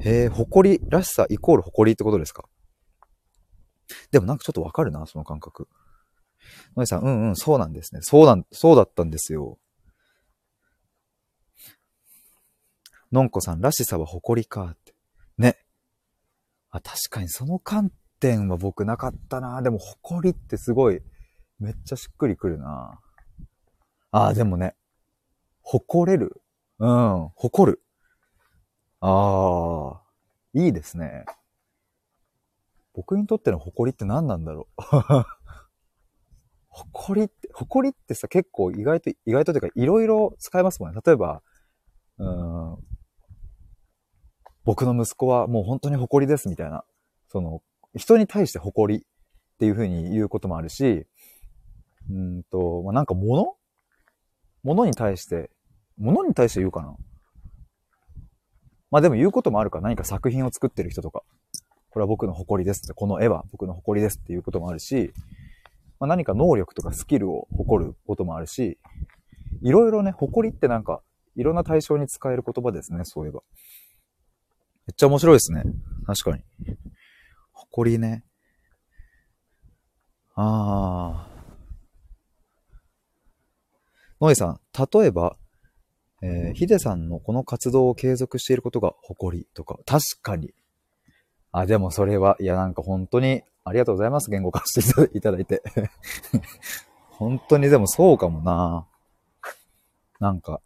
[0.00, 2.44] へえ、誇り、らしさイコール誇りってことですか？
[4.10, 5.68] でもなんかちょっとわかるな、その感覚。
[6.76, 8.00] ノエさん、うんうん、そうなんですね。
[8.02, 9.58] そうなん、そうだったんですよ。
[13.10, 14.94] のんこさん、らしさは誇りかって。
[15.38, 15.58] ね。
[16.70, 19.62] あ、確かにその観点は僕なかったな。
[19.62, 21.00] でも誇りってすごい、
[21.58, 23.00] めっちゃしっくりくるな。
[24.10, 24.74] ああ、でもね、
[25.62, 26.42] 誇れる。
[26.78, 27.82] うん、誇る。
[29.00, 30.02] ああ、
[30.52, 31.24] いいですね。
[32.98, 34.82] 僕にとっての誇りって何なんだろう？
[36.68, 41.00] 誇りって、誇りってさ、結構意外と、意外とというか、いろいろ使えますもんね。
[41.06, 41.40] 例えば、
[42.18, 42.76] うん、
[44.64, 46.82] 僕の息子はもう本当に誇りですみたいな。
[47.28, 47.62] その、
[47.94, 49.06] 人に対して誇りっ
[49.58, 51.06] ていうふうに言うこともあるし、
[52.10, 53.54] うんと、まあ、なんか物？
[54.64, 55.52] 物に対して、
[55.98, 56.96] 物に対して言うかな？
[58.90, 61.22] まあでも言うこともあるか何か作品を作ってる人とか。
[61.90, 62.94] これは僕の誇りですって。
[62.94, 65.12] この絵は僕の誇りですっていうこともあるし、
[66.00, 68.78] まあ、何か能力とかスキルを誇ることもあるし、
[69.62, 71.02] いろいろね、誇りってなんか、
[71.34, 73.42] いろんな対象に使える言葉ですね、そういえば。
[74.86, 75.64] めっちゃ面白いですね。
[76.06, 76.42] 確かに。
[77.52, 78.24] 誇りね。
[80.34, 81.38] ああ。
[84.20, 84.60] ノエさん、
[84.92, 85.36] 例えば、
[86.22, 90.52] えー、ヒデさんのこの活動を継続していることが誇りとか、確かに。
[91.52, 94.30] あ、でもそれは、いやなんか本当にありがとうございます。
[94.30, 95.62] 言語化していただ いて。
[97.10, 98.86] 本当にでもそうかもな
[100.20, 100.60] なんか、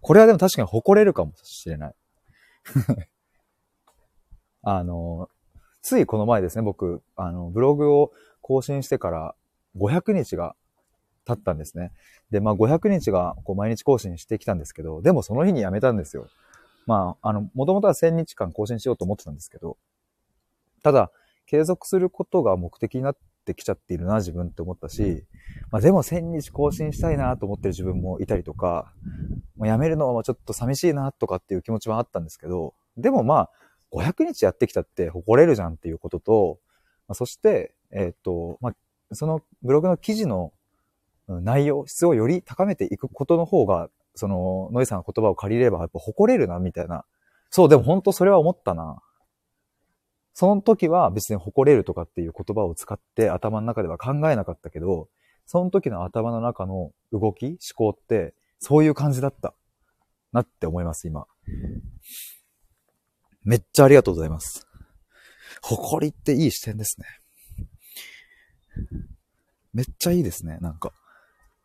[0.00, 1.94] これはでも確かに誇れるかもしれない。
[4.62, 5.28] あの、
[5.82, 9.34] ついこの前ですね、僕、あの、ブログを更新してから
[9.76, 10.56] 500日が
[11.26, 11.92] 経ったんですね。
[12.30, 16.26] で、まあ500日がこう毎日更新してきたんですけど、でもその日にやめたんですよ。
[16.86, 19.78] まあ、あの、もともとは1000日間更新しようと思ってたんですけど、
[20.84, 21.10] ただ、
[21.46, 23.16] 継続することが目的になっ
[23.46, 25.24] てきちゃっているな、自分って思ったし、
[25.70, 28.92] まあでも1000日更新したいなと思ってる自分もいたりとか、
[29.56, 33.50] もうやめるのはちょっと寂しいなとかっていう気持ちはあったんですけど、でもまあ、
[33.92, 36.58] 500日やってきたって誇れるじゃんっていうことと、
[37.08, 40.52] まあ、そして、えっ、と、まあ、そのブログの記事の
[41.28, 47.06] 内容、質をより高めていくことの方が、その、ノイさんの言葉を借りれば、やっぱ誇れるな、みたいな。
[47.48, 49.00] そう、でも本当それは思ったな。
[50.34, 55.08] その時は別に誇れるとかっていう言葉を使って頭の中では考えなかったけど、
[55.46, 59.54] その時の頭の中の動き、思考って、そういう感じだった。
[60.32, 61.26] なって思います、今。
[63.44, 64.66] めっちゃありがとうございます。
[65.62, 67.06] 誇りっていい視点ですね。
[69.72, 70.92] めっちゃいいですね、なんか。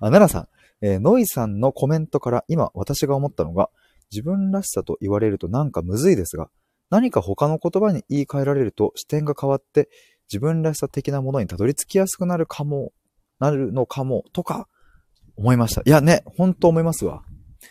[0.00, 0.48] あ、奈良さん、
[0.80, 3.70] えー、ノイさんのコメントから今私が思ったのが、
[4.10, 6.50] 自分らしさと言われるとなんかむずいですが、
[6.92, 9.88] 何か他の言葉に言い換えられると視点が変わって
[10.30, 12.92] 自分らしさ的なものにたどり着きやすくなるかも、
[13.38, 14.68] なるのかも、とか
[15.36, 15.80] 思いました。
[15.86, 17.22] いやね、ほんと思いますわ。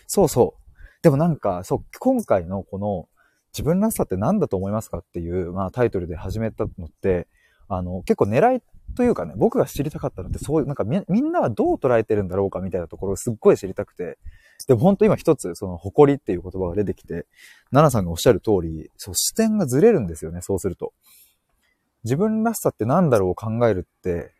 [0.08, 1.04] そうそう。
[1.04, 3.10] でもなんか、そう、今回のこの
[3.54, 7.28] 自分らしさって何だと思いますかっていう、まあタイトルで始めたのって、
[7.68, 8.62] あの、結構狙い
[8.96, 14.18] というかね、僕が知りたかったのって、そういう、なんか、みんなはどう捉えてるんだろうかみたいなところをすっごい知りたくて、
[14.66, 17.26] でも本当今一つ、その、誇りっていう言葉が出てきて、
[17.72, 20.94] 奈々さんがおっしゃる通り、そう、視点がずれるんですよね、そうすると。
[22.04, 24.32] 自分らしさって何だろうを考えるって、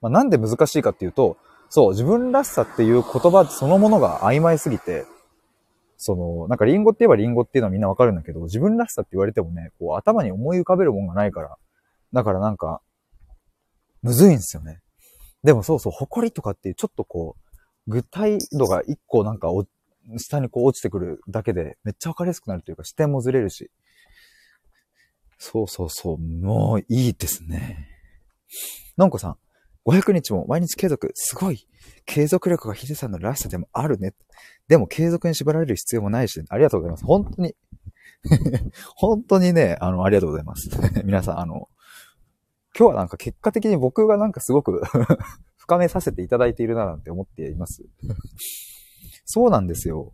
[0.00, 1.36] まあ、なんで難しいかっていうと、
[1.68, 5.06] そう、自分らしさっていう言葉そのものが曖昧すぎて、
[5.96, 11.56] その、なんかリンゴって言えばリンゴっていうのはみんなわかるんだけど、自分らしさって言われてもね、こう頭に思い浮かべるもんがないから、
[12.12, 12.80] だからなんか、
[14.02, 14.80] むずいんですよね。
[15.42, 17.43] でもそうそう、誇りとかっていうちょっとこう、
[17.86, 19.48] 具体度が一個なんか
[20.16, 23.70] 下にこう落ちてくるだけでめっちゃわかりやすくなるというか視点もずれるし。
[25.38, 27.88] そうそうそう、もういいですね。
[28.96, 29.36] のんこさん、
[29.84, 31.66] 500日も毎日継続、すごい。
[32.06, 34.14] 継続力がヒデさんのらしさでもあるね。
[34.68, 37.04] でも継続に縛られる必要もないし、ありがとうございます。
[37.04, 37.54] 本当に
[38.96, 40.70] 本当にね、あの、ありがとうございます。
[41.04, 41.68] 皆さん、あの、
[42.76, 44.82] 今日はなんか結果的に僕がなんかすごく
[45.64, 47.86] 深めさせていただいているななんて思っています
[49.24, 50.12] そうなんですよ。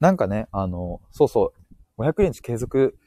[0.00, 1.52] なんかね、あの、そうそ
[1.96, 2.98] う、500日継続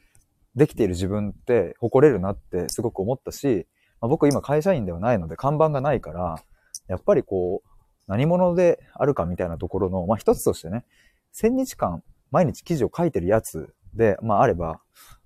[0.54, 3.66] できている自分って誇れるなってすごく思ったし、
[4.00, 6.42] まあ、僕今会社員ではないので看板がないから、
[6.88, 7.68] やっぱりこう、
[8.06, 10.86] 何者であるかみたいなところの、まあ一つとしてね、
[11.34, 14.80] 1000日間毎日記事を書いてるやつで、まああれば、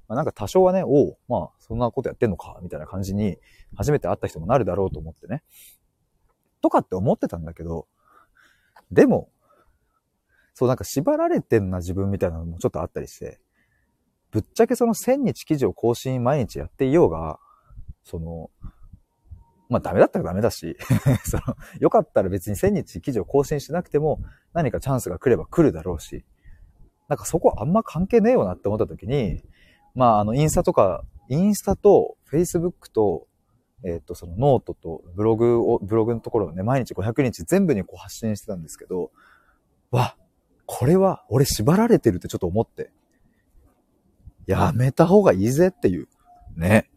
[0.09, 3.37] まあ、なんか多少はね、おう、まあそんなことやってんのか、みたいな感じに
[3.77, 5.45] 初めて会った人もなるだろうと思ってね。
[6.61, 7.87] とかって思ってたんだけど、
[8.91, 9.31] でも、
[10.55, 13.41] そうなんか縛られてんな自分みたいなのもちょっとあったりして、
[14.31, 17.39] ぶっちゃけその1000日記事を更新毎日やっていようが、
[18.05, 18.51] その、
[19.69, 20.77] まあダメだったらダメだし
[21.25, 24.21] その、よかったら別に1000日記事を更新しなくても
[24.53, 26.25] 何かチャンスが来れば来るだろうし、
[27.09, 29.43] なんかそこあんま関係ねえよなって思った時に、
[29.95, 33.27] まああのインスタとか、インスタとフェイスブックと、
[33.85, 39.11] えっ、ー、とそのノートとブログを、ブログのところをね、毎日500日全部にこう発信してたんですけど、
[39.91, 40.17] わ、
[40.67, 42.91] これは俺縛られてるってちょっと思って。
[44.47, 46.09] やめた方がいいぜっていう。
[46.57, 46.91] ね。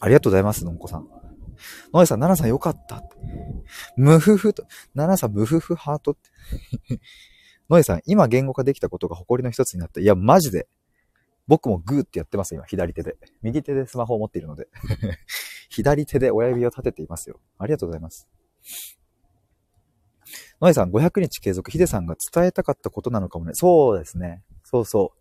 [0.00, 1.08] ありがとうございます、のんこさん。
[1.92, 3.04] のえさん、ななさんよかった。
[3.96, 6.30] ムフフと、ななさん、ムフフハートって。
[7.70, 10.00] のえさん、今言語化できたことが誇りの一つになった。
[10.00, 10.68] いや、マジで。
[11.46, 13.16] 僕もグーってやってます、今、左手で。
[13.42, 14.68] 右手でスマホを持っているので。
[15.68, 17.40] 左手で親指を立てていますよ。
[17.58, 18.28] ありがとうございます。
[20.60, 23.54] のえさん、500日継続、ヒデさんが伝えたかったことなのかもね。
[23.54, 24.42] そうですね。
[24.62, 25.18] そうそう。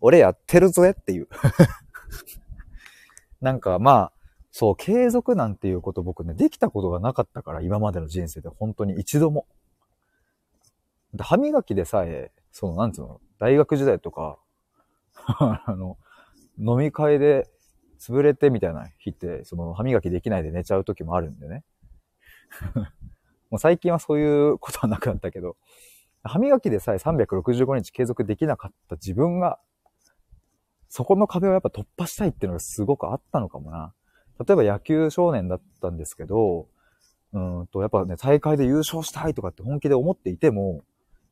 [0.00, 1.28] 俺やってるぜっていう。
[3.40, 4.12] なんかまあ、
[4.50, 9.46] そう、継続なんていうこと僕ね、できたことがなかったから、今までの人生で本当に一度も。
[11.18, 14.38] 歯磨きでさえ、その、なんつうの、大学時代とか、
[15.66, 15.98] あの、
[16.58, 17.48] 飲み会で
[17.98, 21.64] 潰れてみたいな日って、その歯磨きできないで寝ちゃう時もあるんでね。
[23.50, 25.56] もう最近はそういうことはなくなったけど、
[26.22, 29.58] 歯磨きでさえ365日継続できなかった自分が、
[30.88, 33.94] そこの壁をやっぱ突破したいっていうのがすごくあったのかもな。
[34.46, 36.68] 例えば野球少年だったんですけど、
[37.32, 40.84] うんと、やっぱね、大会で優勝したいとかって本気で思っていても、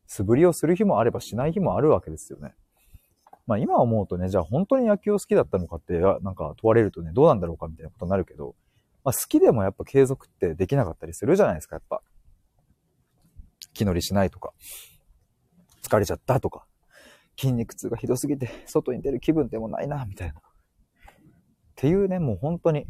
[0.06, 2.54] 素振りをする日もあればしない日もあるわけですよね。
[3.46, 8.54] まあ今思うとね、じゃあ本当に野球を好きだったのかって、なんか問われるとね、どうなんだろうかみたいなことになるけど、
[9.04, 12.02] まあ好きでもやっぱ継続ってできなかったりするじゃないですか、やっぱ。
[13.74, 14.52] 気乗りしないとか、
[15.82, 16.66] 疲れちゃったとか、
[17.38, 20.34] 筋肉痛がひどすぎて外に出る気分でもないな、みたいな。
[20.34, 20.42] っ
[21.74, 22.86] ていうね、もう本当に。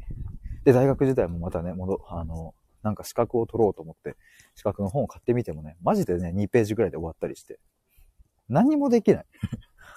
[0.64, 4.16] で、大学時代もまたね、戻、あの、なんか資格を取ろうと思って、
[4.54, 7.58] 資格の本を買ってみてもね、マジでね、2ページぐらいで終わったりして、
[8.48, 9.24] 何もできない。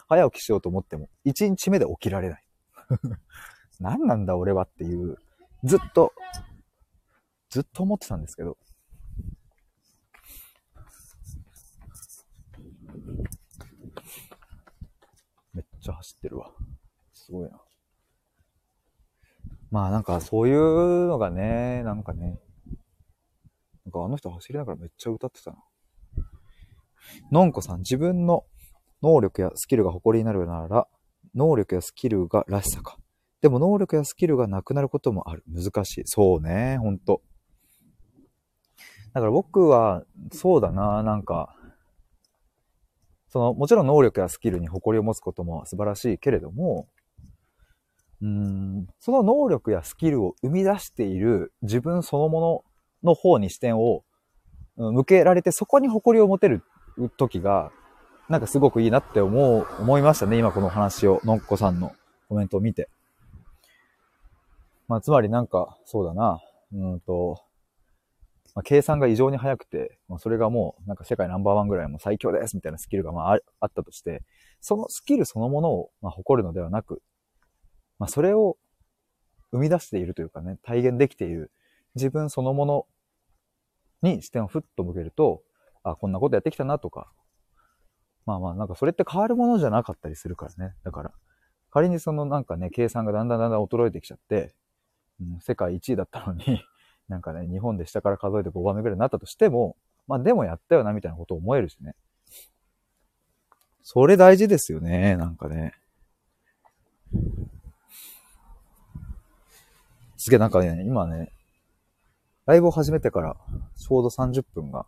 [0.07, 2.43] 早起きしようと思っても、1日目で起きられない。
[3.79, 5.17] 何なんだ俺はっていう、
[5.63, 6.13] ずっと、
[7.49, 8.57] ずっと思ってたんですけど、
[15.53, 16.51] めっちゃ走ってるわ。
[17.13, 17.59] すごいな。
[19.71, 22.39] まあなんかそういうのがね、なんかね、
[23.85, 25.57] なんかあの人走りながらめっちゃ歌ってたな。
[27.31, 28.45] のんこさん、自分の
[29.05, 30.87] 能力やスキルが誇りになるなら、
[31.35, 32.97] 能力やスキルがらしさか。
[33.41, 35.43] でも能力やスキルがなくなることもある。
[35.47, 36.03] 難しい。
[36.05, 37.21] そうね、ほんと。
[39.13, 41.55] だから僕は、そうだな、なんか、
[43.27, 46.87] その、もちろん能力やスキルに誇りを持つことも素晴らしいけれども、
[48.21, 52.63] うん、その能力やスキルを生み出している自分そのも
[53.03, 54.03] のの方に視点を
[54.77, 56.63] 向けられて、そこに誇りを持てる
[57.17, 57.71] 時が、
[58.27, 60.37] なんかすごくいいなって思う、思いましたね。
[60.37, 61.93] 今この話を、のっこさんの
[62.27, 62.89] コメントを見て。
[64.87, 66.41] まあ、つまりなんか、そうだな、
[66.73, 67.43] うんと、
[68.55, 74.23] まあ、計算が異常に速くて、まあ、それがもう、なんか世界ナンバーワンぐらいも最強ですみたいなスキルがまああったとして、
[74.59, 77.03] そのスキルそのものをまあ誇るのではなく、
[77.99, 78.57] まあ、それを
[79.51, 81.51] 生み出しているというかね、体現できている
[81.95, 82.87] 自分そのもの
[84.01, 85.43] に視点をふっと向けると、
[85.83, 87.11] あ、こんなことやってきたなとか、
[88.25, 90.73] まあまあ、なんかそれって変わるものじゃなかったりするからね。
[90.83, 91.11] だから、
[91.71, 94.55] 仮にそのなんかね、計算がだんだんだんだん衰えてきちゃって、
[95.21, 96.63] うん、世界1位だったのに
[97.07, 101.95] なんかね、日本で下から数えて5番目ぐらいになったとしても、まあでもやったよな、みたいなことを思えるしね。
[103.83, 105.73] それ大事ですよね、なんかね。
[110.17, 111.31] すげえなんかね、今ね、
[112.47, 113.37] ライブを始めてから
[113.75, 114.85] ちょうど30分が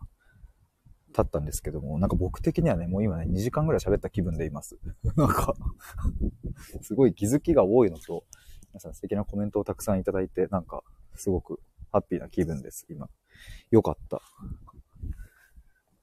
[1.18, 4.78] 経ったんですけども、なんか僕的にはね、もう今ね、2時間ぐらい喋った気分でいます。
[5.16, 5.54] なんか
[6.82, 8.24] すごい気づきが多いのと、
[8.72, 10.82] 皆さん素敵なコメントをたくさんいただいて、なんか、
[11.16, 13.08] すごくハッピーな気分です、今。
[13.70, 14.22] よかった。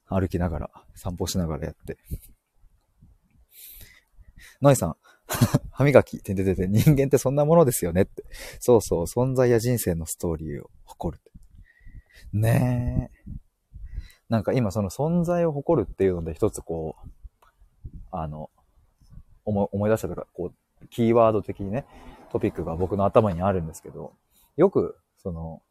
[0.08, 1.96] 歩きながら、散歩しながらやって。
[4.60, 4.96] ノイさん、
[5.72, 8.24] 歯磨き、てんててて、人間ってそんなものですよねって。
[8.60, 11.22] そうそう、存在や人生のストーリーを誇る。
[12.32, 13.45] ねえ。
[14.28, 17.08] なんか今その存在を誇るっていうので一つこう、
[18.10, 18.50] あの、
[19.44, 21.86] 思い出したとか、こう、キーワード的にね、
[22.32, 24.14] トピックが僕の頭にあるんですけど、
[24.56, 25.62] よく、その、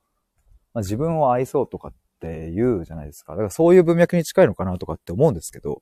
[0.73, 3.33] まあ、自分を愛そうとかって言うじゃないですか。
[3.33, 5.81] だからそういう文脈に近いのかなとかって思うんですけど、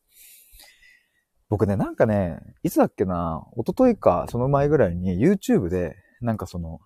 [1.49, 6.79] 僕ね、なんかね、いつだっけな、一昨日かその前ぐらいに YouTube で、なんかその、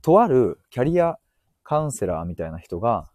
[0.00, 1.18] とあるキャリア
[1.62, 3.10] カウンセラーみたいな人が、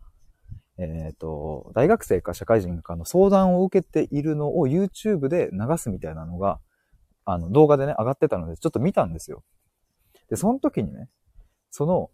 [0.82, 6.60] えっ、ー、と、大学生か社会人かの相談を受けているのを YouTube で流すみたいなのが、
[7.26, 9.44] あの、動画でね、上がってたので、ちょっと見たんですよ。
[10.30, 11.10] で、その時にね、
[11.70, 12.10] その、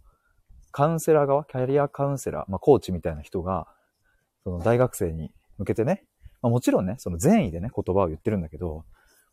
[0.72, 3.68] カウンセラー側、キャリアカウンセラー、まあ、コーチみたいな人が、
[4.44, 6.04] その大学生に向けてね、
[6.42, 8.86] まあ、もちろんね、その善意でね、言葉を言ってるんだけど、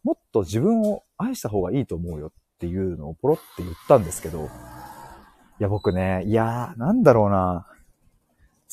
[0.05, 7.67] もっと自分を愛した方がいいと思うよっていうのをポロって言ったんですけど、いや、僕ね、いやー、なんだろうな。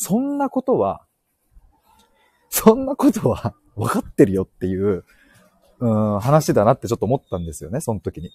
[0.04, 1.06] そんなことは、
[2.50, 5.06] そんなことは 分かってるよっていう、
[5.78, 8.32] うん、話だなってちょっと思ったんですよね、その時に。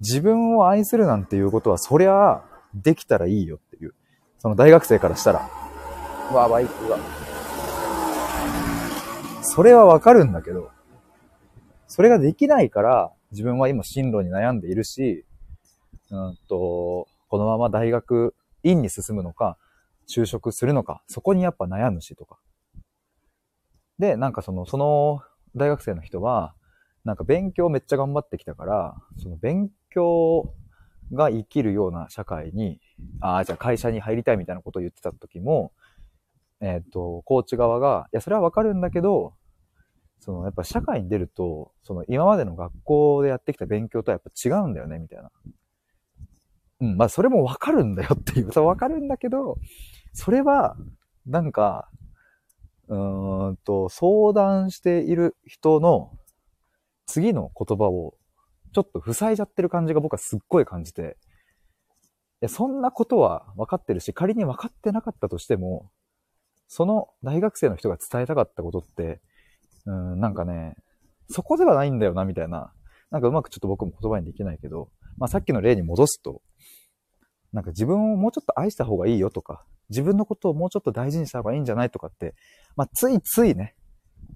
[0.00, 2.42] 自分を愛するなんていうことは、そりゃ、
[2.74, 3.94] できたらいいよっていう。
[4.40, 5.48] その大学生からしたら。
[6.32, 6.98] うわ、バイクが。
[9.42, 10.70] それはわかるんだけど、
[11.86, 15.24] それができないから、自分は今進路に悩んでいるし、
[16.10, 19.56] うんと、このまま大学院に進むのか、
[20.08, 22.38] 就職するのか、そこにやっぱ悩むしとか。
[23.98, 25.20] で、なんかその、その
[25.54, 26.54] 大学生の人は、
[27.04, 30.52] なんか勉強めっちゃ頑張ってきたから、その勉強
[31.12, 32.80] が生きるような社会に、
[33.20, 35.72] ああ、じゃあ会社に入りたいみたいなことを言ってた時も、
[36.60, 39.34] えっ、ー、と、コーチ側が、いや、それはわかるんだけど、
[40.20, 45.30] その、やっぱ社会に出ると、その、今までの学校でやってきた勉強とはやっぱ違うんだよね、みたいな。
[46.80, 49.58] うん、まあ、それもわかるんだよっていう、そうわかるんだけど、
[50.18, 50.76] それは、
[51.26, 51.88] なんか、
[52.88, 56.10] うーんと、相談している人の
[57.06, 58.16] 次の言葉を
[58.72, 61.16] ちょっと塞いじゃってる感じが僕はすっごい感じて、
[62.40, 65.88] いや、そんなことは分かってるし、仮に分かってなかったとしても、
[66.66, 69.20] その大学生の人が伝えたかったことって、
[69.86, 70.74] うん、なんかね、
[71.30, 72.72] そこではないんだよな、みたいな。
[73.12, 76.42] なんかうまくちょっと僕も言葉にできないけど、まあさっきの例に戻すと、
[77.52, 82.34] なんか自分をもうちょっと愛した方がいいよとか、自分のことをもうちょっと大事にした方がいいんじゃないとかって、
[82.76, 83.74] まあついついね、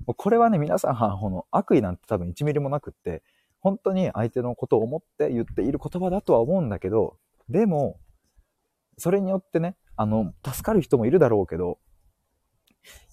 [0.06, 3.22] これはね、皆さん、この悪意なんて多分1ミリもなくって、
[3.60, 7.16] 本当に相手のことを思って言っている言葉だとは思うんだけど、
[7.48, 8.00] でも、
[8.98, 11.78] それによってね、あの、助かる人もいるだろうけど、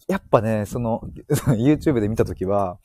[0.08, 1.02] やっぱね、その、
[1.58, 2.80] YouTube で見たときは、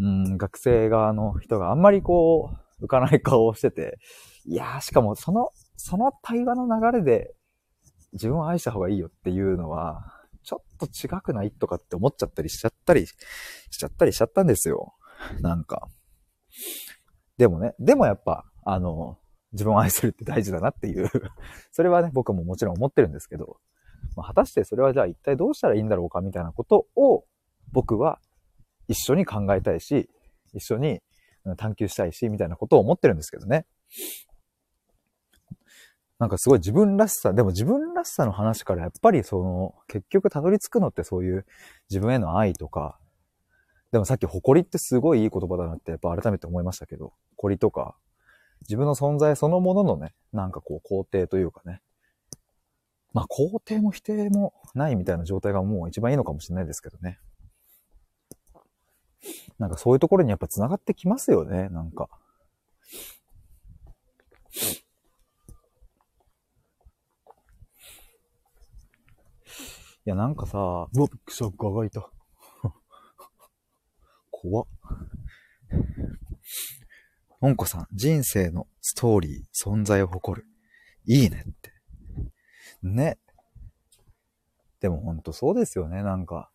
[0.00, 3.98] うん、学生側の人があんまりこう、浮かない顔をしてて、
[4.44, 7.34] いやー、しかもその、その対話の流れで、
[8.12, 13.14] 自分を愛した方がいいよっていうのは、ちょっと違くないとかって思っちゃったりしちゃったり、し
[13.78, 14.94] ちゃったりしちゃったんですよ。
[15.40, 15.88] なんか。
[17.38, 19.18] でもね、でもやっぱ、あの、
[19.52, 21.10] 自分を愛するって大事だなっていう
[21.72, 23.58] それはね、僕ももちろん思ってるんですけど、
[24.16, 27.24] まあ、果たしてそれはじゃあ一体どうしたらいいんだろうかみたいなことを、
[27.70, 28.20] 僕は
[28.88, 30.10] 一緒に考えたいし、
[30.54, 31.00] 一緒に
[31.56, 33.66] 探求したいし、みたいなことを思ってるんですけどね。
[36.22, 41.44] なんかすごい自分らしさ、でも自分らしさの話からやっぱりその、結局たどり着くのってそういう
[41.90, 42.96] 自分への愛とか、
[43.90, 47.96] でもさっき誇りってすごいいい言葉だなってやっぱ改めて思いましたけど、誇りとか、
[48.60, 51.82] 自分の存在そのもののね、なんかこう肯定というかね。
[53.12, 57.18] まあ肯定も否定もないみたいな状態がもう一番いいのかもしれないですけどね。
[59.58, 62.08] なんかそういうところにやっぱ繋がってきますよね、なんか。
[70.04, 72.10] いや、なんかさ、うわ、びっくりした、ガがいた。
[74.30, 74.66] 怖っ。
[77.40, 80.46] のんこさん、人生のストーリー、存在を誇る。
[81.06, 81.72] いいねって。
[82.82, 83.18] ね。
[84.80, 86.50] でもほんとそうですよね、なんか。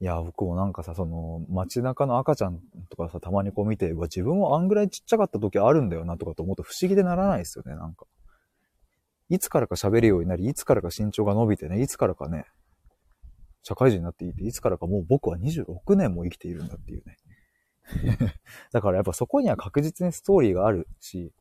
[0.00, 8.06] いや、僕もなんかさ、その、街中の赤ちゃんとかさ、たまにこう見て、うわ、自分もあんぐらいちっちゃかった時あるんだよなとかと思うと不思議でならないですよね、なんか。
[9.28, 12.46] いつからか喋るようになり、いつからか身長が伸びてね、いつからかね、
[13.62, 17.16] 社会人になっていて、いつからかもう僕は26年も生きているんだっていうね。
[18.72, 21.32] だからやっぱそこには確実にストーリーがあるし、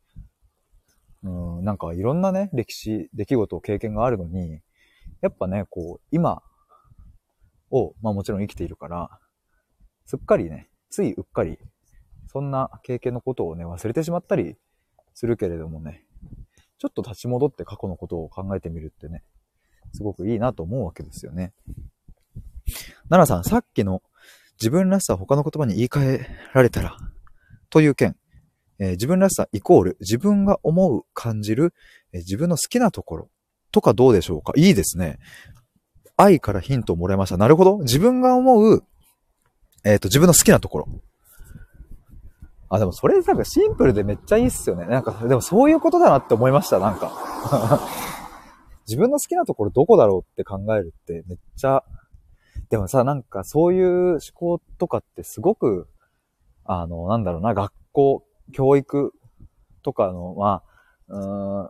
[1.23, 1.29] う
[1.61, 4.61] ん、なんかいろんなね、歴史、出来事、経験があるのに、
[5.21, 6.41] やっぱね、こう、今
[7.71, 9.19] を、まあもちろん生きているから、
[10.05, 11.57] すっかりね、ついうっかり、
[12.27, 14.57] そんな経験のことをね、忘れてしまったり
[15.13, 16.06] するけれどもね、
[16.79, 19.23] ちょっと立ち戻って過去のことを考えてみるってね、
[19.93, 21.53] すごくいいなと思うわけですよね。
[23.09, 24.01] 奈良さん、さっきの
[24.59, 26.97] 自分らしさ他の言葉に言い換えられたら、
[27.69, 28.15] という件、
[28.79, 31.73] えー、自分らしさイコール自分が思う、感じる、
[32.13, 33.29] えー、自分の好きなところ
[33.71, 34.53] とかどうでしょうか？
[34.55, 35.19] いいですね。
[36.15, 37.37] 愛からヒントをもらいました。
[37.37, 37.77] なるほど。
[37.79, 38.83] 自分が思う、
[39.83, 40.87] えっ、ー、と、自分の好きなところ。
[42.69, 44.85] あ、でもそれなんかシンプルでめっちゃいいっすよね。
[44.85, 47.11] なんか、でもそういうことだなって思いました、なんか。
[48.87, 51.83] 自分の好きなところどこだろうって考えるってめっちゃ、
[52.69, 55.87] でもさ、なんかそういう思考とかってすごく、
[56.65, 59.13] あの、なんだろうな、学校、教育
[59.83, 60.63] とかの、ま
[61.09, 61.13] あ、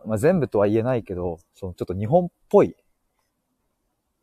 [0.02, 2.74] うん、まあ、全部とは言えないけど、そのちょっと日本っぽい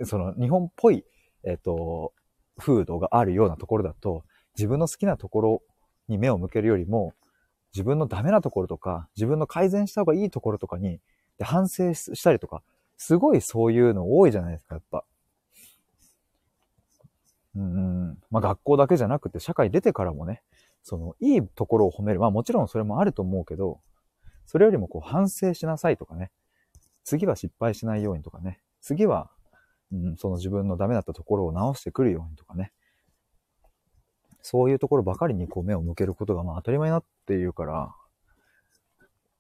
[0.04, 1.06] その日本っぽい、
[1.46, 2.14] えっ、ー、と、
[2.58, 4.24] 風土があるようなところだと、
[4.58, 5.62] 自分の好きなところ
[6.08, 7.14] に目を向けるよりも、
[7.74, 11.00] 自分のダメなところとか、自分の改善した方がいいところとかに、
[11.38, 12.64] で反省したりとか、
[12.98, 15.04] すごいそういうの多いじゃないですか、やっぱ。
[17.56, 20.42] うん、まあ学校だけじゃなくて、社会出てからもね、
[20.84, 22.20] その、いいところを褒める。
[22.20, 23.80] まあもちろんそれもあると思うけど、
[24.46, 26.32] それよりもこう反省しなさいとかね、
[27.04, 29.30] 次は失敗しないようにとかね、次は
[29.92, 32.72] うん、その自分のダメだったところを直してくるようにとかね。
[34.48, 37.96] そういうところばかりにこう目を向けることがまあ当たり前になっているから、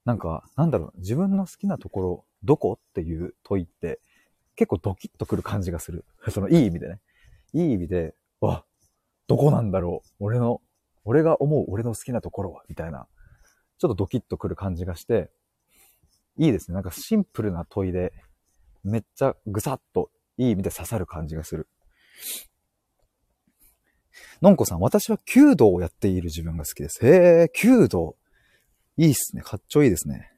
[0.04, 4.00] なんか、なんだろう、自分の好きなところ、どこっていう問いって、
[4.56, 6.06] 結構ドキッとくる感じがする。
[6.32, 7.02] そのいい意味でね。
[7.54, 8.66] いい意味で、わ、
[9.28, 10.60] どこなんだろう俺の、
[11.04, 13.08] 俺が思う俺の好きなところはみたいな、
[13.78, 15.30] ちょっとドキッとくる感じがして、
[16.40, 16.74] いいですね。
[16.74, 18.12] なんかシンプルな問いで、
[18.84, 21.68] めっちゃぐさっといい意味で刺さる感じがする。
[24.42, 27.06] のんこさん、私は弓道をやっている自分が好きです。
[27.06, 28.16] へえ、弓道。
[28.98, 29.42] いいっすね。
[29.42, 30.32] かっちょいいですね。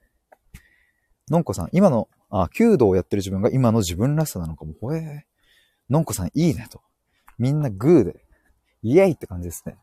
[1.30, 4.74] のんこさん、今の、あ、弓道をやってる自分が今の自分らしさなのかも。
[4.80, 5.22] ほえー。
[5.90, 6.82] のんこさん、いいねと。
[7.38, 8.26] みんなグーで、
[8.84, 9.78] イエイって感じですね。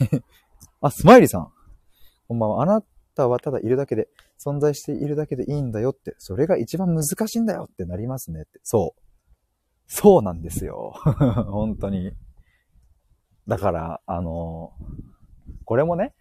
[0.80, 1.52] あ、スマイリーさん。
[2.26, 2.62] こんばんは。
[2.62, 2.82] あな
[3.14, 4.08] たはただいるだけで、
[4.38, 8.60] 存在しているだけでいいんだよって、それが一番難しいんだよってなりますねって。
[8.62, 9.02] そう。
[9.86, 10.92] そうなんですよ。
[11.50, 12.12] 本当に。
[13.48, 14.72] だから、あの、
[15.64, 16.14] これもね、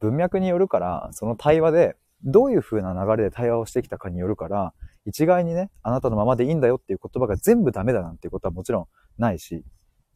[0.00, 4.72] 文脈によるから、その対話で、どういう風な流れで対話をしてきたかによるから、
[5.04, 8.86] 一概にね、あなたのままでいいんだよっていう言葉が全部ダメだなんていうことはもちろん
[9.18, 9.62] ないし、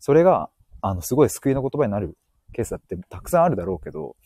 [0.00, 0.48] それが、
[0.80, 2.16] あの、すごい救いの言葉になる
[2.54, 4.16] ケースだってたくさんあるだろうけど、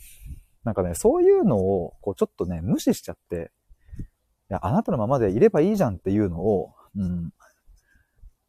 [0.62, 3.50] なんかね、そういうのを、こう、ちょっとね、無視しちゃって、
[3.98, 7.32] いや、あなたのままでいればいいじゃんっていうのを、うん、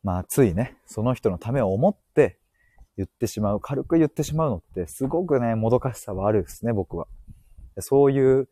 [0.03, 2.37] まあ、ついね、その人のためを思って
[2.97, 7.07] 言ってしまう、軽く言ってしまうのって、すごくね、もどかしさはあるですね、僕は。
[7.79, 8.47] そういう、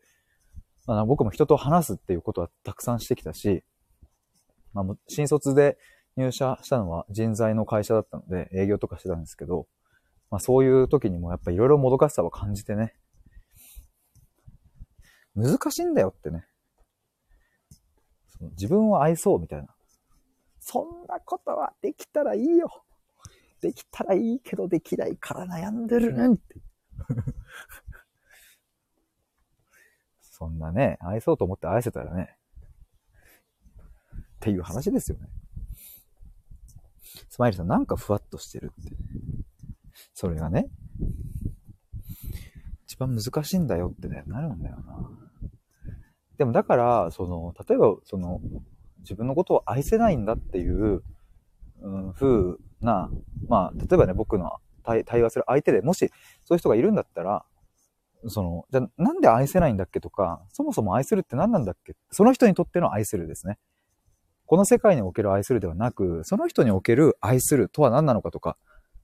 [0.86, 3.62] まあ、僕も人と話すっていうことはたくさんしてきたし、
[4.72, 5.78] まあ、新卒で
[6.16, 9.68] 入社したのは人材の会社だったので、営業とかしてたんですけど、
[10.30, 12.94] まあ、そういう時にもやっぱいろいろもどかしさを感じてね、
[15.34, 16.44] 難しいんだよってね。
[18.28, 19.68] その自分を愛そうみたいな。
[20.60, 22.68] そんなことはできたらいいよ。
[23.62, 26.60] できたらいいけどできないから悩んでるねんって。
[30.20, 32.36] そんなね、愛そうと思って愛せたらね、
[34.14, 35.28] っていう話ですよね。
[37.28, 38.90] スマイルさん、なんかふわっとしてるって。
[40.12, 40.68] それがね。
[42.86, 45.08] 一番難しいんだよってね、なるんだよな。
[46.36, 48.40] でもだから、その、例えば、その、
[48.98, 51.04] 自分のことを愛せないんだっていう、
[51.80, 53.10] うん、風な、
[53.48, 56.10] まあ、例えばね、僕の対話する相手でもし、
[56.44, 57.44] そういう人がいるんだったら、
[58.26, 61.96] その、じゃなんで愛せないんだっけとか、そもそも愛するって何なんだっけ？
[62.10, 63.58] その人にとっての愛するですね。
[64.46, 68.56] この世界における愛するではなく、その人における愛するとは何なのかとか、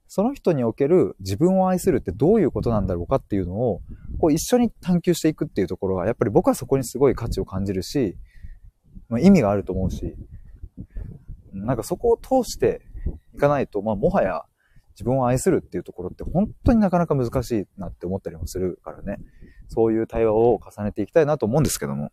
[0.07, 3.81] その人における自分を愛するってどういうことなんだろうかっていうのを、
[4.19, 8.17] こう一緒に探求していくっていうところは、やっぱり僕はそこにすごい価値を感じるし、
[9.07, 10.15] まあ、意味があると思うし、
[11.51, 12.81] なんかそこを通して
[13.33, 14.43] いかないと、まあもはや
[14.91, 19.17] 自分を愛するっていうところって本当になかなか難しいなって思ったりもするからね。
[19.69, 22.11] そういう対話を重ねていきたいなと思うんですけども。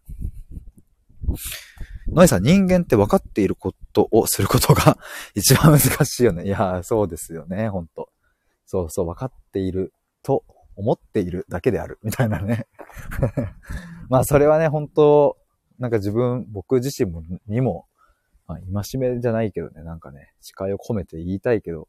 [2.08, 4.98] ノイさん、人間って分かっていることをすることが
[5.34, 6.44] 一番難しいよね。
[6.44, 8.10] いやー、そうですよね、ほんと。
[8.66, 10.44] そうそう、分かっていると
[10.76, 12.68] 思っているだけである、みたいなね。
[14.08, 15.36] まあ、それはね、本当
[15.78, 17.86] なんか自分、僕自身もにも、
[18.46, 21.88] まあ、戒めじゃないけどね、なんかね、誓いを込めて言いたいけど、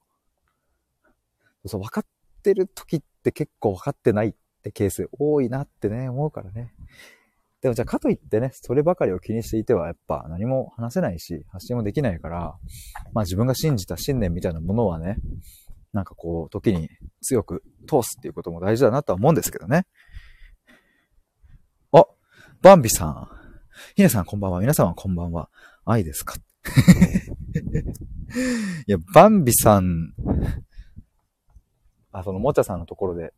[1.65, 2.05] そう、分かっ
[2.43, 6.73] てる時って結構分かってないってケース多いなってね、思うからね。
[7.61, 12.55] でもじゃあかといってね、そればかりを気にしていてはやっぱ何も話せないし、発信もできないから、
[13.13, 15.17] まあ自分が信じた信念みたいなものはね、
[15.91, 16.89] なんかこう、時に
[17.21, 19.87] 強く通すっていうことも大事だなとは思うんですけどね。
[21.91, 22.05] あ、
[22.61, 23.29] バンビさん。
[23.95, 24.59] ひねさんこんばんは。
[24.59, 25.49] 皆さんはこんばんは。
[25.85, 26.35] 愛ですか？
[28.87, 30.13] いや、バンビさん、
[32.11, 33.33] あ、その、もちゃさんのところで、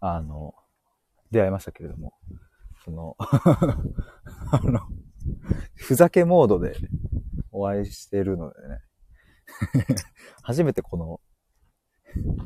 [0.00, 0.54] あの、
[1.30, 2.14] 出会いましたけれども、
[2.84, 4.80] その あの、
[5.74, 6.76] ふざけモードで
[7.50, 8.80] お会いしてるのでね。
[10.42, 11.20] 初めてこの、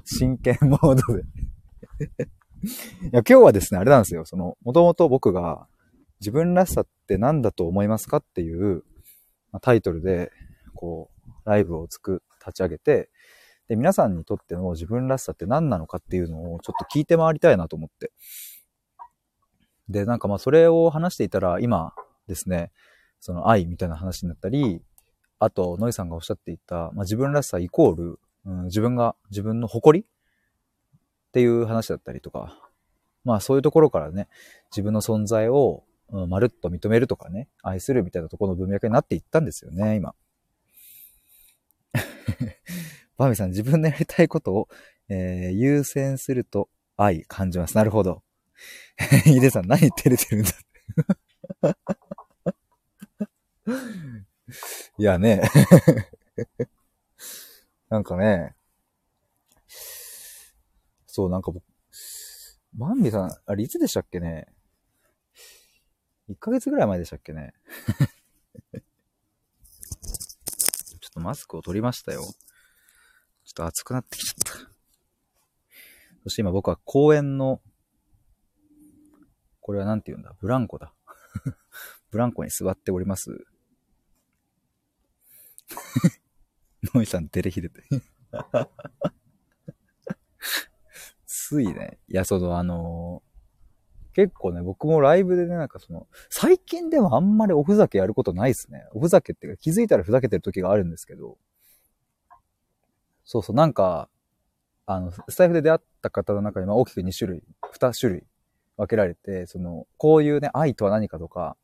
[0.05, 1.23] 真剣モードで。
[1.23, 1.27] い
[3.13, 4.25] や、今日はですね、あれなんですよ。
[4.25, 5.69] その、もともと僕が
[6.21, 8.85] 自分らしさって何だと思いますかっていう、
[9.61, 10.31] タイトルで、
[10.75, 13.11] こう、ライブをつく、立ち上げて、
[13.69, 18.13] で、皆さんにとっての自分らしさって何なのかっていうのをちょっと聞いて回りたいなと思って。
[19.89, 21.93] で、なんかまあそれを話していたら今
[22.27, 22.73] ですね、
[23.21, 24.83] その愛みたいな話になったり、
[25.39, 32.59] あと、ノイさんがおっしゃっていた、まあ、自分らしさイコール、うん、自分が、自分の誇りっていう話だったりとか、
[33.25, 34.29] まあそういうところからね、
[34.71, 40.15] 自分の存在を、うん、まるっと認めるとかね、愛するみたいなところの文脈になっていったんですよね、今。
[43.17, 44.69] バーミさん、自分のやりたいことを、
[45.09, 47.77] えー、優先すると愛感じます。
[47.77, 48.23] なるほど。
[49.25, 50.55] ヒデさん、何照れてるんだっ
[51.75, 51.79] て
[54.99, 55.43] いやね。
[57.89, 58.55] なんかね。
[61.07, 61.65] そう、なんか僕、
[62.77, 64.47] マンビさん、あれいつでしたっけね
[66.31, 67.53] ?1 ヶ月ぐらい前でしたっけね
[68.73, 68.81] ちょ
[71.09, 72.23] っとマスクを取りましたよ。
[72.23, 72.29] ちょ
[73.51, 74.53] っと暑くなってきちゃった。
[76.23, 77.61] そして今僕は公園の
[79.61, 80.35] これは何て言うんだ？
[80.41, 80.95] ブランコだ。
[82.11, 83.47] ブランコに座っております。
[86.95, 87.83] ノイさん、照れひれて。
[91.27, 91.99] ついね。
[92.09, 93.30] いや、その、あのー、
[94.13, 98.87] 結構ね、僕もライブでね、なんかその、最近でもあんまりおふざけやることないっすね。
[98.93, 101.39] おふざけっていうか、気づいたらふざけてる時があるんですけど、
[103.25, 104.09] そうそう、なんか、
[104.87, 108.25] あの、スタイフで出会った方の中に、ま大きく2種類、2種類
[108.77, 111.57] 分けられて、その、こういうね、愛とは何かとか、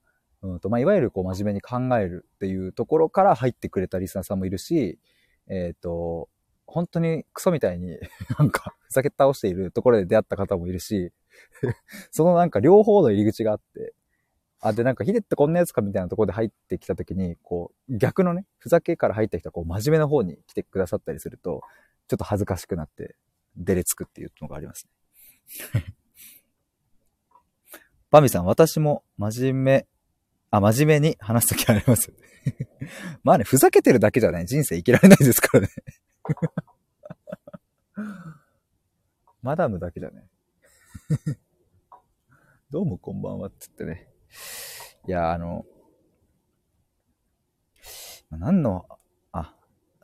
[0.42, 4.98] うんと、まあ、いわゆるこう真面目に考えるっていうところから入ってくれたリスナーさんもいるし、
[5.48, 6.28] えっ、ー、と、
[6.66, 7.96] 本当にクソみたいに
[8.38, 11.12] なんか、ふざけ倒しているところで出会った方もいるし
[12.10, 13.94] そのなんか両方の入り口があって、
[14.60, 21.62] あ、で、なんか、ヒデってこんなやつかみたいなところで入ってきたときに、こう、逆のね、ふざけから入った人はこう、真面目な方に来てくださったりすると、
[22.08, 23.16] ちょっと恥ずかしくなって、
[23.56, 24.86] 出れつくっていうのがあります
[25.74, 25.84] ね
[28.10, 29.86] パミさん、私も真面目、
[30.50, 32.12] あ、真面目に話すときあります。
[33.22, 35.68] まあね、ふざけてるだけじゃね、人生生きられないですからね。
[39.42, 40.24] マダムだけじゃね。
[42.70, 44.08] どうもこんばんはって言ってね。
[45.06, 45.64] いや、あの、
[48.30, 48.86] 何の、
[49.32, 49.54] あ、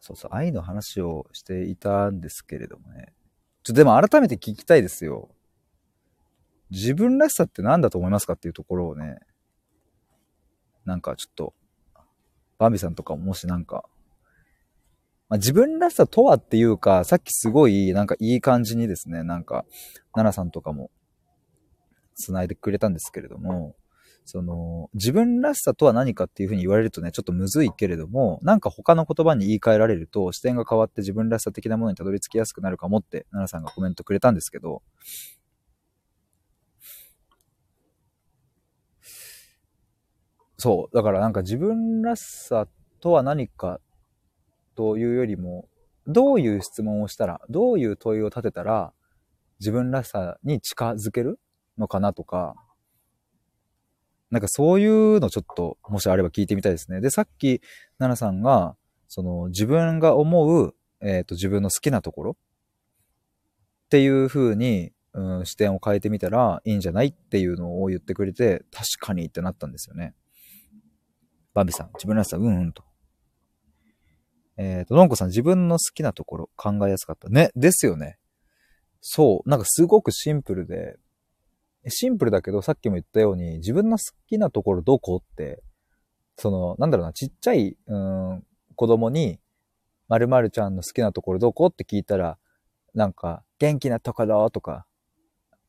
[0.01, 3.13] そうそう、愛の話をしていたんですけれどもね。
[3.65, 5.31] ちょ、でも改めて聞きたいですよ。
[6.71, 9.19] 自分らしさって何だと思いますかっていうところをね、
[10.85, 11.55] なんかちょっと、
[12.59, 13.85] バンビさんとかももしなんか、
[15.33, 19.65] まあ、自分らしさとはっていうか、さっきすごい、なんかいい感じにですね、なんか、
[20.13, 20.91] 奈々さんとかも、
[22.17, 23.75] 繋いでくれたんですけれども、
[24.27, 34.83] その、自分らしさとは何かっていうふうに言われるとね、ちょっとむずいけれども、なんか他の言葉に言い換えられると、視点が変わって自分らしさ的なものにたどり着きやすくなるかもって、奈々さんがコメントくれたんですけど、
[40.59, 40.95] そう。
[40.95, 42.69] だからなんか自分らしさ
[43.01, 43.81] とは何か
[44.75, 45.69] というよりも、
[46.07, 48.93] どういう質問をしたら、どういう問いを立てたら、
[49.61, 51.39] 自分らしさに近づける
[51.79, 52.55] のかなとか、
[54.31, 57.01] なんかそういうのちょっと、もしあれば聞いてみたいですね。
[57.01, 57.61] で、さっき、
[57.99, 70.15] 奈々さんが、その、自分が思う、えっ、ー、と、自分の好きなところっていう風に、うん、視点を変えてみたらいいんじゃないっていうのを言ってくれて、確かにってなったんですよね。
[71.53, 72.83] バンビさん、自分らしさ、うんうんと。
[74.63, 77.29] えっ、ー、と、のんこさん、自分の好きなところ考えやすかった。
[77.29, 78.19] ね、ですよね。
[79.01, 79.51] そう。
[79.51, 80.97] なんかすごくシンプルで、
[81.89, 85.65] シンプルだけど、さっきも言ったように、自分の好きなところどこって、
[86.37, 88.45] その、なんだろうな、ちっちゃい、うん、
[88.77, 89.41] 子供に、
[90.09, 92.39] 〇〇ちゃんの好きなところどこって聞いたら、
[92.95, 94.87] なんか、元気なところとか、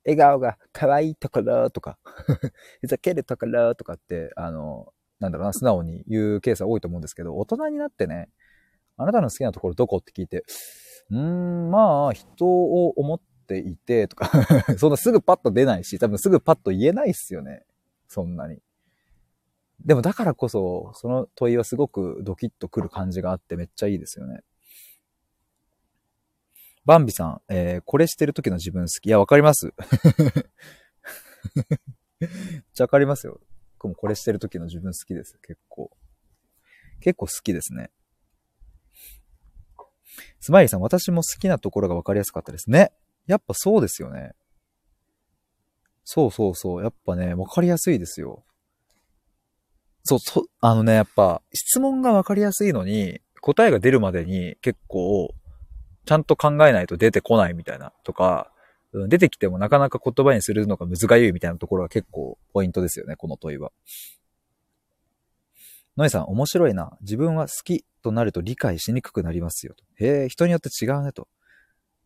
[0.06, 1.98] 笑顔が可愛いところとか、
[2.82, 8.30] ふざけるところとかって、あの、なんだろうな、素直に言うケースは多いと思うんですけど、大人になってね、
[8.98, 9.98] あなたの好きなところどこ？
[9.98, 10.44] って聞いて、
[11.10, 14.30] うーん、まあ、人を思っていて、とか
[14.78, 17.66] そんなすぐパッと出ないし、多分すぐパッと言えないっすよね。
[18.08, 18.62] そんなに。
[19.84, 24.41] でもだからこそ、その問いはすごくドキッとくる感じがあってめっちゃいいですよね。
[26.86, 29.08] バンビさん、えー、これしてる時の自分好き。
[29.08, 29.74] いや、わかります。
[32.20, 32.30] めっ
[32.74, 33.39] ちゃわかりますよ。
[33.78, 35.38] 僕もこれしてる時の自分好きです。
[35.41, 35.91] 結構。
[37.02, 37.91] 結構好きですね。
[40.44, 42.91] スマイリーさん、私も好きなところが分かりやすかったですね。
[43.28, 44.34] やっぱそうですよね。
[46.04, 46.84] そうそうそう。
[46.84, 48.44] やっぱね、分かりやすいですよ。
[50.04, 55.34] そう、そ、あのね、やっぱ、質問が分かりやすいのに、答えが出るまでに結構、
[56.04, 58.52] ちゃんと考えないと出てこないみたいなとか、
[59.08, 63.72] 出てきてもなかなか言葉にするのが難しいみたいなところが結構ポイントですよね、この問いは。
[65.96, 66.98] ノエさん、面白いな。
[67.02, 69.76] 自分は好きとなると理解しにくくなりますよ。
[69.76, 71.28] とへえ、人によって違うねと。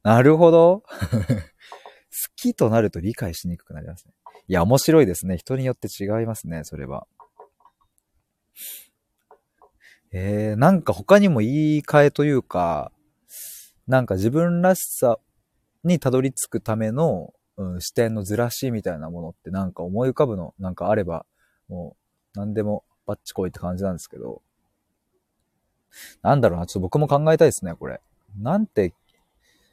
[0.04, 0.84] なるほど。
[0.92, 4.14] 好きとなると理解しにくくなりますね。
[4.48, 5.38] いや、面白いですね。
[5.38, 7.08] 人によって違いますね、それは。
[10.12, 12.92] えー、なんか他にも言い換えというか、
[13.88, 15.20] なんか自分らしさ
[15.84, 21.26] にたどり着くための、うん、視点のずらしみたいなものってなんか思い浮かぶのなんかあれば、
[21.68, 21.96] も
[22.36, 24.42] う何でもバッチコイって感じなんですけど、
[26.22, 28.02] なんだろうな、ちょっと僕も考えたいですね、これ。
[28.40, 28.94] なんて、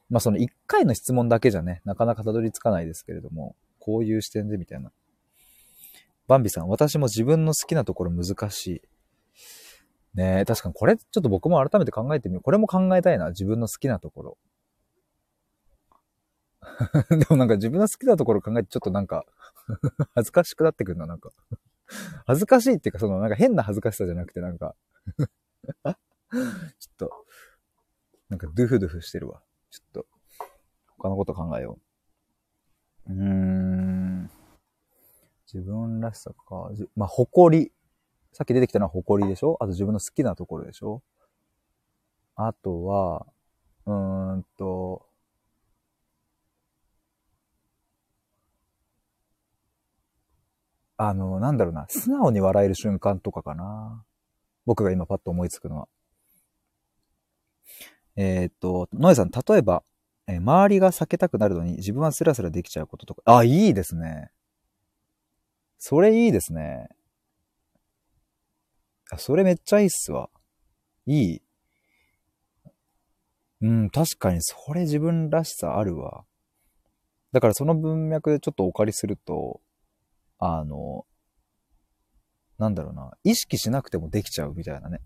[0.09, 4.93] まあその一回の質問だけじゃね、なかなかたどり着かないですけれども、こういう視点でみたいな。
[6.27, 8.83] バンビさん、私も自分の好きなところ難しい。
[10.15, 12.43] ねえ、確かにこれちょっと僕も改めて考えてみよう。
[12.43, 14.39] これも考えたいな、自分の好きなところ。
[17.11, 19.27] でもなんか自分の好きなところ考えてちょっとなんか
[20.15, 21.31] 恥ずかしくなってくるな、なんか
[22.27, 24.75] 恥ずかしいっていうか、そのなんか変な恥ずかしさじゃなくてなんか
[25.85, 25.97] ちょっ
[26.97, 27.27] と、
[28.29, 29.43] なんかドゥフドゥフしてるわ。
[29.71, 30.07] ちょっと、
[30.99, 31.79] 他のこと考えよ
[33.07, 33.13] う。
[33.13, 34.31] うーん。
[35.53, 36.71] 自分らしさか。
[36.97, 37.73] まあ、誇り。
[38.33, 39.57] さっき出てきたのは誇りでしょ？
[39.61, 41.03] あと自分の好きなところでしょ？
[42.37, 43.27] あとは、
[43.87, 45.07] うーんと、
[50.97, 54.05] あの、なんだろうな、素直に笑える瞬間とかかな。
[54.67, 55.89] 僕が今パッと思いつくのは。
[58.17, 59.83] えー、っと、ノエさん、例えば、
[60.27, 63.23] えー、周りが避けたくなるのに自分はスラスラできちゃうこととか。
[63.25, 64.31] あ、いいですね。
[65.79, 66.89] それいいですね。
[69.11, 70.31] あ、それめっちゃいいっすわ。
[71.07, 71.43] いい。
[73.61, 76.25] うん、確かにそれ自分らしさあるわ。
[77.33, 79.61] だからその文脈でちょっとお借りすると、
[80.47, 81.07] あの、
[82.59, 85.01] なんだろうな、意識しなくてもできちゃうみたいなね、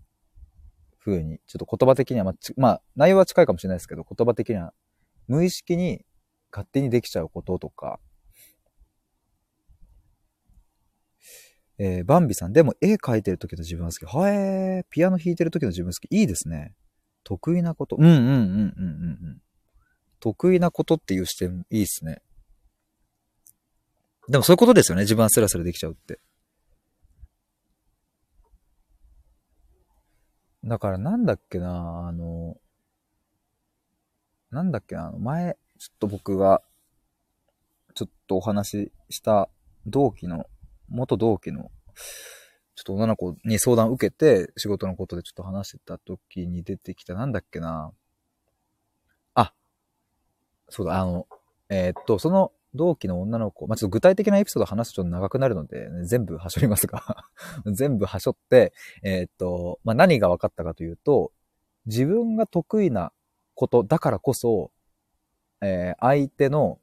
[0.99, 4.73] 風に、ちょっと言葉的には、まあ、まあ、内容は近いかもしれないですけど、言葉的には、
[5.29, 6.05] 無意識に
[6.51, 8.01] 勝手にできちゃうこととか、
[11.77, 14.05] えー、バンビさん、でも絵描いてる時の自分は好き。
[14.05, 16.13] はえー、ピアノ弾いてる時の自分好き。
[16.13, 16.75] いいですね。
[17.23, 17.95] 得意なこと。
[17.97, 18.55] うんうんうんうんうんう
[19.35, 19.41] ん。
[20.19, 22.21] 得意なことっていう視点いいですね。
[24.29, 25.01] でもそういうことですよね。
[25.01, 26.19] 自分はスラスラできちゃうって。
[30.63, 32.57] だからなんだっけな、あの、
[34.51, 36.61] なんだっけな、前、ちょっと僕が、
[37.95, 39.49] ちょっとお話しした
[39.87, 40.45] 同期の、
[40.89, 41.71] 元同期の、
[42.75, 47.91] ちょっと女の子に相談を受けて、仕事のことでちょっと話してた時に出てきた、なんだっけな。
[49.33, 49.53] あ、
[50.69, 51.27] そうだ、あの、
[51.69, 57.25] えー、っと、その同期の女の子、まあ、ちょっと具体的なエピソード話すとちょっと長くなるので、ね、全部はしょりますが
[57.73, 61.31] 全部はしょって、えー、っと、まあ、何が分かったかというと、
[61.85, 63.11] 自分が得意な
[63.55, 64.71] ことだからこそ、
[65.61, 66.79] えー、相手の、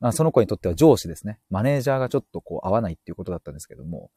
[0.00, 1.40] まあ、その子にとっては上司ですね。
[1.50, 4.10] マネージャーがちょっとこう合わないっていうことだったんですけども、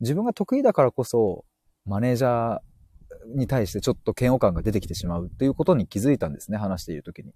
[0.00, 1.44] 自分が得意だからこそ、
[1.84, 7.32] マネージャーに対してちょっと嫌悪感が出てきてしまうっていうことに気づいたんですね、話している時に。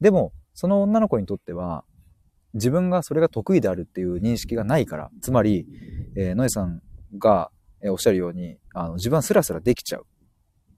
[0.00, 1.84] でも、その女の子にとっては、
[2.54, 5.66] 自分がそれが得意であるっていう認識がないから、つまり、
[6.16, 6.80] えー、ノエさん
[7.18, 7.50] が、
[7.84, 10.06] おっしゃるように、あの、自分はスラスラできちゃう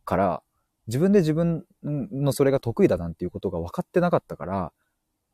[0.05, 0.43] から、
[0.89, 4.73] 自分で自分のそれが得意だなんていうことが分かってなかったから、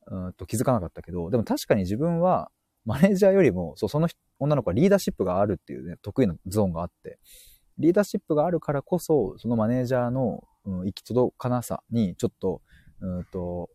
[0.07, 2.51] うんと気づかなかったけど、でも確かに自分は
[2.85, 4.09] マネージャーよりも、そう、その
[4.39, 7.19] 女の子はリーダーシップがあるっていうね、得意なゾーンがあって、
[7.79, 12.61] リーダーシップがあるからこそ、そのマネージャーの、うん、行き届かなさに、ちょっと、
[13.01, 13.71] うんと、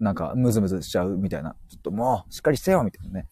[0.00, 1.56] なんか、ムズムズしちゃうみたいな。
[1.68, 3.28] ちょっともう、しっかりしてよみたいなね。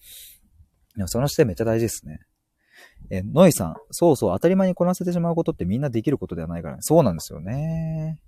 [0.96, 2.20] でもその視点めっちゃ大事ですね。
[3.10, 6.82] え、ノイさん、そうそう、当たり前にこなせてしまうことってみんなできることではないからね。
[6.82, 8.20] そうなんですよね。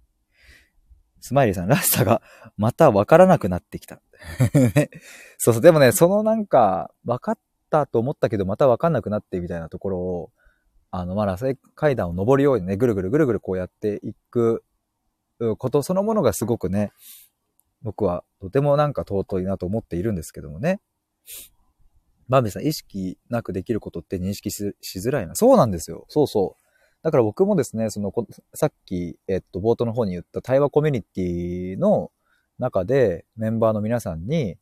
[1.20, 2.20] スマイリーさん、らしさが
[2.57, 4.01] また分からなくなってきた。
[5.39, 7.39] そうそう、でもね、そのなんか、分かっ
[7.70, 10.32] たと思ったけど、また分かんなくなってみたいなところを、
[10.91, 14.64] あの、まあ、螺旋階段を登るようにね、ぐるぐるぐるぐるこうやっていく
[15.59, 16.93] ことそのものがすごくね、
[17.85, 20.80] 僕はとてもなんか尊いなと思っているんですけどもね。
[22.28, 25.35] バンビさん、意識なくできることって認識しづらいな。
[25.35, 26.07] そうなんですよ。
[26.09, 26.64] そうそう。
[27.03, 28.12] だから僕もですね、その、
[28.55, 32.11] さっき、えっと、冒頭の方に言った対話コミュニティの
[32.59, 34.57] 中でメンバーの皆さんに、い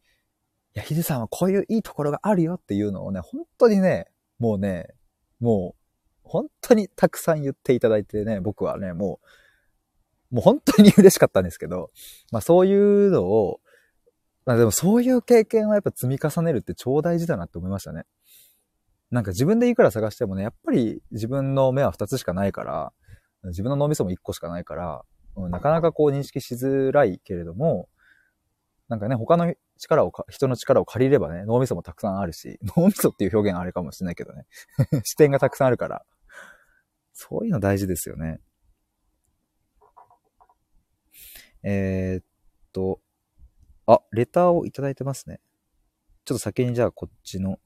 [0.75, 4.09] や、ヒデさんはこういういいところがあるよっていうのをね、本当にね、
[4.41, 4.89] もうね、
[5.39, 5.83] もう、
[6.25, 9.27] 本当にたくさん言っていただいてね、僕はね、もう、
[10.33, 11.91] もう本当に嬉しかったんですけど、
[12.33, 13.61] まあそういうのを、
[14.45, 18.05] まあでもそういう経験はやっぱ積み重ねるって超大事だなって思いましたね。
[19.11, 22.93] なんか自分でいくら探してもね、やっぱり自分の目は2つしかないから、
[23.45, 25.03] 自分の脳みそも1個しかないから、
[25.37, 27.89] うん、なかなかこう認識しづらいけれども、
[28.89, 34.47] なんかね、他の力を、人の力を借りればね、脳みそもたくさんあるし、脳みそっていう表現あれかもしれないけどね。
[35.05, 36.05] 視点がたくさんあるから、
[37.13, 38.41] そういうの大事ですよね。
[41.63, 42.25] えー、っ
[42.73, 43.01] と、
[43.87, 45.41] あ、レターをいただいてますね。
[46.25, 47.59] ちょっと先にじゃあこっちの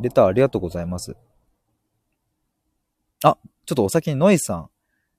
[0.00, 1.16] レターありがとうございます。
[3.24, 3.36] あ、
[3.66, 4.70] ちょっとお先にノイさん。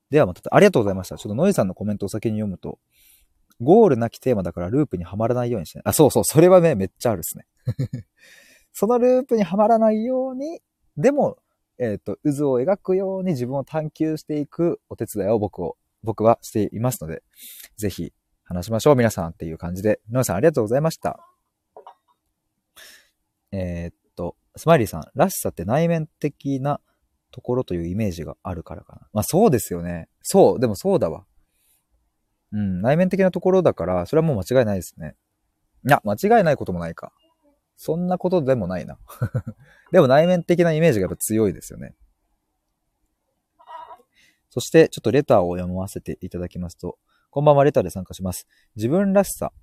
[0.09, 1.17] ではまた、ありがとうございました。
[1.17, 2.79] ちょっとノイさんのコメントお先に読むと、
[3.61, 7.45] ゴールなきテーマだからループにはまらないようにして、ね、あ、そうそう、それはね、めっちゃあるですね。
[8.73, 10.61] そのループにはまらないように、
[10.97, 11.37] でも、
[11.79, 17.23] えっ、ー、と、渦を描くように自分を探求していくお手伝いを僕を、僕はしていますので、
[17.77, 18.13] ぜひ
[18.43, 20.01] 話しましょう、皆さんっていう感じで。
[20.11, 21.19] ノイさんありがとうございました。
[23.51, 26.81] えー、っと、スマイリーさん、らしさって内面的な
[27.31, 29.07] ところというイメージがあるからかな。
[29.13, 30.09] まあそうですよね。
[30.21, 31.25] そう、でもそうだわ。
[32.51, 35.15] うん、内面的なところだから、それはもう間違いないですね。
[35.87, 37.13] いや、間違いないこともないか。
[37.81, 38.99] そんなことでもないな。
[39.93, 41.95] でも内面的なイメージがやっぱ強いですよね。
[44.49, 46.99] そして、ちょっとレターを読ませていただきますと、
[47.29, 48.49] こんばんは、レターで参加します。
[48.75, 49.53] 自分らしさ、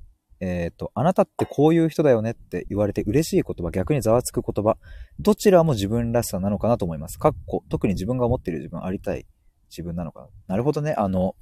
[0.41, 4.79] えっ、ー、と、あなたってこういう人だよねって言われて嬉しい言葉、逆にざわつく言葉、
[5.19, 7.19] どちらも自分らしさなのかなと思います。
[7.19, 9.27] かっこ、特に自分が思っている自分、ありたい
[9.69, 10.29] 自分なのかな。
[10.47, 10.95] なるほどね。
[10.97, 11.37] あの、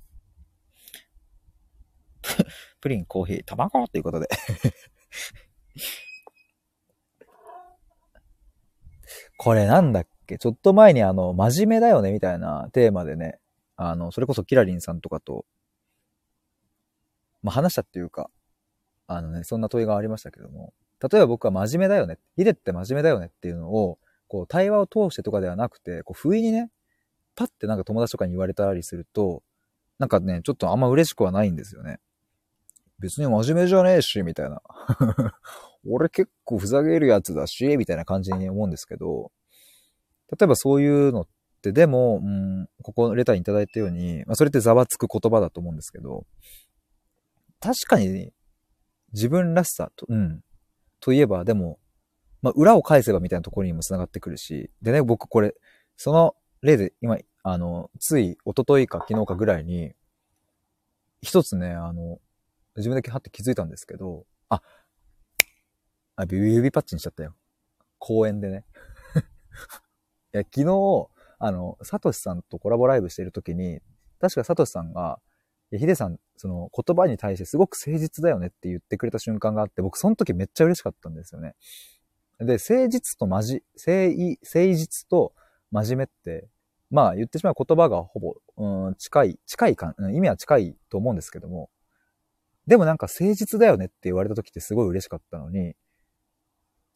[2.80, 4.26] プリン、コーヒー、卵ということで
[9.44, 10.38] これなんだっけ？
[10.38, 13.38] ちょっと前にあの、真面目だよねみたいなテーマでね、
[13.76, 15.44] あの、それこそキラリンさんとかと、
[17.42, 18.30] まあ、話したっていうか、
[19.06, 26.70] あのね、そんな問いがありましたけども、例えば僕は真面目だよね、ヒデって真面目だよねっていうのを、こう、対話を通してとかではなくて、こう、不意にね、
[27.36, 29.42] パッてなんか友達とかに言われたりすると、
[29.98, 32.00] なんかね、ちょっとあんま嬉しくはないんですよね。
[32.98, 34.62] 別に真面目じゃねえし、みたいな。
[35.88, 39.32] 俺結構ふざけるやつだし、みたいな感じに思うんですけど、
[40.38, 41.28] 例えばそういうのっ
[41.62, 46.26] て、でも、うん、ここのレターにいただいたように、まあ、それってざわつく言葉だと思うんですけど、
[47.60, 48.32] 確かに
[49.12, 50.42] 自分らしさと、うん。
[51.00, 51.78] といえば、でも、
[52.42, 55.54] まあ、裏を返せばみたいなところにも繋がってくるし、でね、僕これ、
[55.96, 59.94] その例で今、あの、つい一昨日か昨日かぐらいに、
[61.22, 62.18] 一つね、あの、
[62.76, 64.62] 自分ではって気づいたんですけど、あ、
[66.16, 67.34] あ、指パッチンしちゃったよ。
[67.98, 68.64] 公園でね。
[70.34, 71.08] いや、昨日、
[71.38, 73.80] あの、サトシさんとコラボライブしている時に、
[74.20, 75.20] 確かサトシさんが、
[75.70, 81.54] いや、ヒデさん、その言葉に対してすごく誠実だよねって言ってくれた瞬間があって、僕その時めっちゃ嬉しかったんですよね。
[82.38, 85.34] で、誠実とまじ、誠意、誠実と
[85.70, 86.48] 真面目って、
[86.90, 91.70] まあ言ってしまう言葉がほぼ、うん、近い、近いか、意味は近いと思うんですけども、
[92.66, 95.74] でもなんか誠実だよねって言われた時ってすごい嬉しかったのに、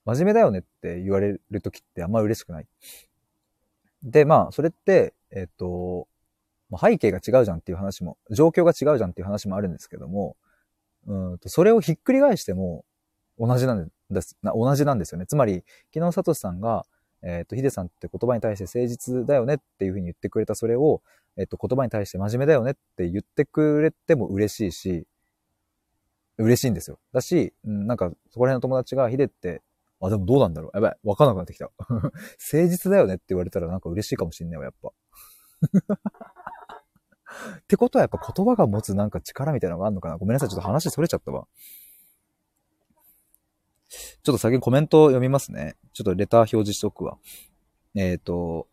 [0.09, 2.67] 真面目だよねって言われる時ってあんま嬉しくない。
[4.03, 6.09] で、まあ、それって、えっ、と、
[6.81, 10.37] 背景が違うじゃんっていう話も、状況が違うじゃんっていう話もあるんですけども、
[11.07, 12.87] うんと、それをひっくり返しても
[13.39, 15.27] 同じなんです、同じなんですよね。
[15.27, 16.87] つまり、昨日サトシさんが、
[17.23, 21.03] えっ、ー、と、ヒデさんって言葉に対して誠実だよねっていうふうに言ってくれたそれを、
[21.37, 25.07] えっ、ー、と、言葉に対して真面目だよねって言ってくれても嬉しいし、
[26.39, 26.99] 嬉しいんですよ。
[27.13, 29.61] だし、うん、なんか、そこら辺の友達が、ヒデって、
[30.01, 31.71] あ、でもどうなんだろうやばい、わかんなくなってきた。
[31.81, 32.11] 誠
[32.69, 34.91] 実だよねって言われたらなんか嬉しいかもしんないわ、やっぱ。
[37.59, 41.47] ってことはやっぱ言葉が持つなんか力みたいなのがあるのかなごめんなさい、ちょっと話それちゃったわ。
[43.91, 45.77] ちょっと先にコメントを読みますね。
[45.93, 47.19] ちょっとレター表示しとくわ。
[47.95, 48.67] えっ、ー、と、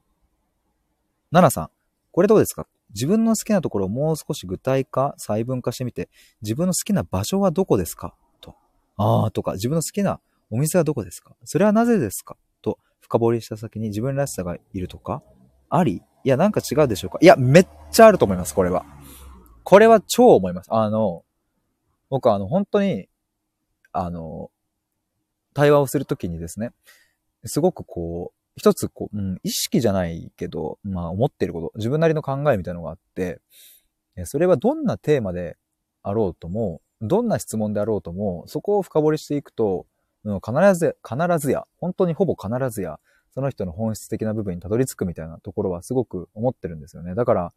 [1.31, 1.69] ナナさん、
[2.11, 2.67] これどうですか？
[2.93, 6.09] 自分の好きなところをもう少し具体化、細分化してみて、
[6.41, 8.15] 自分の好きな場所はどこですか？
[8.41, 8.55] と。
[8.97, 10.19] あーとか、自分の好きな
[10.49, 11.35] お店はどこですか？
[11.43, 12.37] それはなぜですか？
[12.61, 15.23] と、深掘りした先に自分らしさがいるとか
[15.69, 16.01] あり？
[16.23, 17.19] いや、なんか違うでしょうか？
[17.21, 18.85] いや、めっちゃあると思います、これは。
[19.63, 20.67] これは超思います。
[20.71, 21.23] あの、
[22.09, 23.09] 僕はあの、本当に、
[23.91, 24.51] あの、
[25.53, 26.71] 対話をするときにですね、
[27.45, 33.41] すごくこう、一つこう、うん、意識じゃないけど、まあ思ってること、自分なりの考えみたいなのがあって、
[34.23, 35.57] それはどんなテーマで
[36.03, 39.85] あろうとも、どんな質問であろうとも、そこを深掘りしていくと、
[40.25, 42.99] うん、必ず、必ずや、本当にほぼ必ずや、
[43.33, 47.15] その人の本質的な部分にたどり着くみたいなところはすごく思ってるんですよね。
[47.15, 47.53] だから、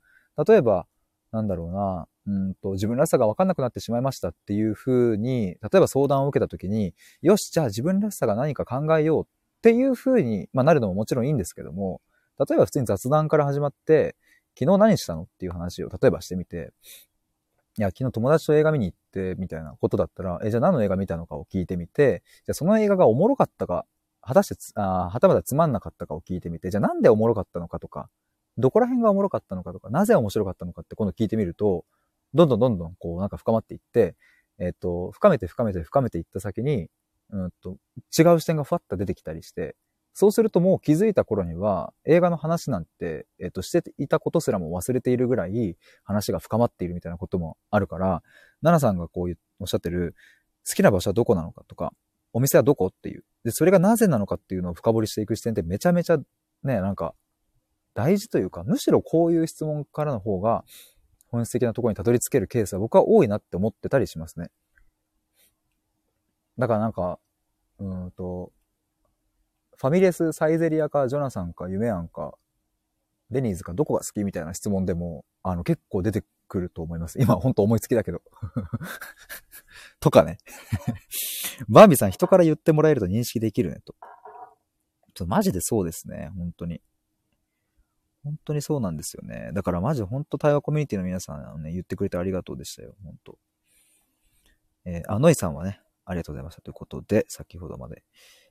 [0.46, 0.86] 例えば、
[1.32, 9.26] なんだろうな、うんと、自分らしさが分かんなくなってしまいましたっていうふうに、例えば相談を受けた時に、よし、じゃあ自分らしさが何か考えようっ
[9.62, 12.00] ていうふうに、まあ、なるのももちろんいいんですけども、
[12.38, 14.14] 例えば普通に雑談から始まって、
[14.58, 16.72] 昨日何したのっていう話を例えばしてみて、
[17.78, 23.86] いや、昨日友達と映画見に行って、みたいなことだったら、え、じゃあ何の映画見たのかを聞いてみて、じゃあその映画がおもろかったか、
[24.20, 28.10] 果たしてあ、はたまたつまんなかったかを聞いてみて、じゃあなんでおもろかったのかとか、
[28.58, 31.84] どこら辺がおもろかったのかとか、なぜ面白かったのかって今度聞いてみると、
[32.34, 34.16] どんどんどんどんこうなんか深まっていって、
[34.58, 36.88] えっ、ー、と、深めて深めて深めていった先に、
[37.30, 37.76] うんと、
[38.18, 39.76] 違う視点がふわっと出てきたりして、
[40.20, 48.24] そうするともう気づいた頃には映画の話なんて、えっ、と、していたことすらも忘れているぐらい話が深まっているみたいなこともあるから、
[48.60, 50.16] ナナさんがこうおっしゃってる
[50.68, 51.92] 好きな場所はどこなのかとか、
[52.32, 53.24] お店はどこっていう。
[53.44, 56.18] で、それがなぜなのかっていうのを深掘りしていく視点ってめちゃめちゃ
[56.64, 57.14] ね、なんか
[57.94, 60.64] 大事というか、むしろこういう質問からの方が
[61.28, 64.48] 本質的なところにたどり着けるケースは僕は多いなって思ってたりしますね。
[66.58, 67.20] だからなんか、
[67.78, 68.50] うんと、
[69.78, 72.34] ファミレス、サイゼリアか、ジョナサンか、夢ンか、
[73.30, 77.20] デニーズか、どこが好きみたいな質問でも、あの、結構出てくると思います。
[77.20, 78.20] 今、ほんと思いつきだけど。
[80.00, 80.38] とかね。
[81.68, 83.92] バービーさん、人から言ってもらえると認識できるね、と。
[83.92, 83.98] ちょ
[85.10, 86.82] っとマジでそうですね、本当に。
[88.24, 89.52] 本当にそうなんですよね。
[89.52, 93.38] だからマジ本当対話コミュニティの皆さんね、言ってくれてありがとうでしたよ、本当。
[94.86, 98.02] えー、あ、ノイさんはね、ありがとうございましたということで、先ほどまで。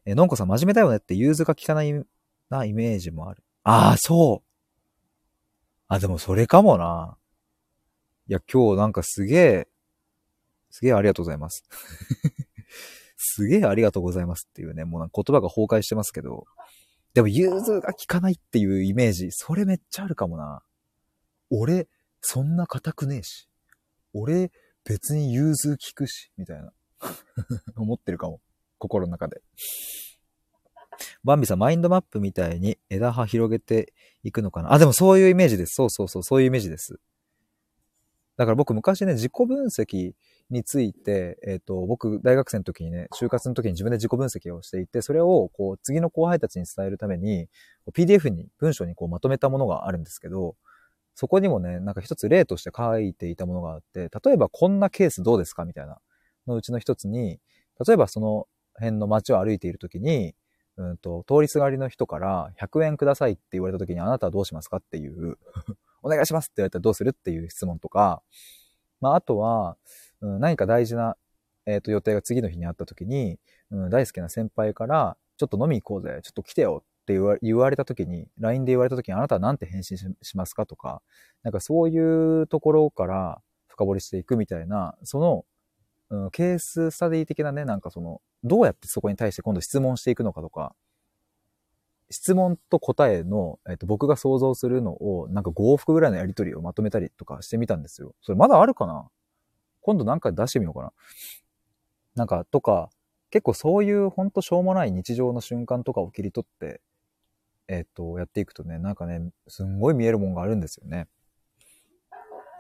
[0.08, 1.94] え、のんこさん真面目だよねって融通が効かない
[2.50, 3.44] なイメージもある。
[3.64, 4.48] ああ、そう。
[5.90, 7.18] あ、でもそれかもな。
[8.28, 9.68] いや、今日なんかすげえ、
[10.70, 11.66] すげえありがとうございます。
[13.18, 16.46] すげえありがとうございますっていうね、もうなんか言葉が崩壊してますけど、
[17.14, 20.64] でも融通が効かないっていうイメージ、それめっちゃあるかもな。
[21.50, 21.90] 俺、
[22.22, 23.50] そんな硬くねえし。
[24.14, 24.54] 俺、
[24.86, 26.72] 別に融通効くし、みたいな。
[27.76, 28.40] 思ってるかも。
[28.78, 29.42] 心の中で。
[31.24, 34.74] バンビさん、マインドマップみたいに枝葉広げていくのかな？
[34.74, 35.74] あ、でもそういうイメージです。
[35.76, 37.00] そうそうそう、そういうイメージです。
[38.36, 40.14] だから僕昔ね、自己分析
[40.50, 47.50] について、えっ、ー、と、僕、大学生の時にね、就活の時に自分で自己分析をしていて、それを、こう、次の後輩たちに伝えるために、
[47.94, 50.56] PDF に、文章にこうまとめたものがあるんですけど、
[51.16, 55.66] そこにもね、なんか一つ例として書いていたものがあって、例えばこんなケースどうですか？
[55.66, 56.00] みたいな
[56.46, 57.40] のうちの一つに、
[57.86, 58.48] 例えばその
[58.78, 60.36] 辺の街を歩いている時に、
[60.78, 64.78] うんと、通りすがりの人から100円くださいって言われた時にあなたはどうしますか？
[64.78, 65.38] っていう
[66.04, 68.22] お願いしますって言われたらどうするっていう質問とか、
[69.02, 69.78] まあ、あとは、
[70.22, 71.18] うん、何か大事な、
[71.66, 73.40] えっ、ー、と、予定が次の日にあった時に、
[73.72, 80.66] うん、大好きな先輩から、ちょっと飲み行こうぜ、ちょっと来てよって言わ言われた時に、LINE で言われた時にあなたは何て返信しますか？
[80.66, 81.02] とか、
[81.44, 85.46] なんかそういうところから深掘りしていくみたいな、その、
[86.10, 90.76] うん、ケーススタディ的なね、なんかその、どうやってそこに対して今度質問していくのかとか、
[92.10, 98.16] 質問と答えの、えっと、僕が想像するのを、なんか5往復ぐらいのやりとりをまとめたりとかしてみたんですよ。
[98.22, 99.10] それまだあるかな？
[99.82, 100.94] 今度なんか出してみようかな。
[102.16, 102.90] なんか、とか、
[103.30, 106.82] 結構そういうほんとしょうもない日常の瞬間とかを切り取って、
[107.68, 111.08] えっ、と、やっていくとね、なんかね、すんごい見えるもんがあるんですよね。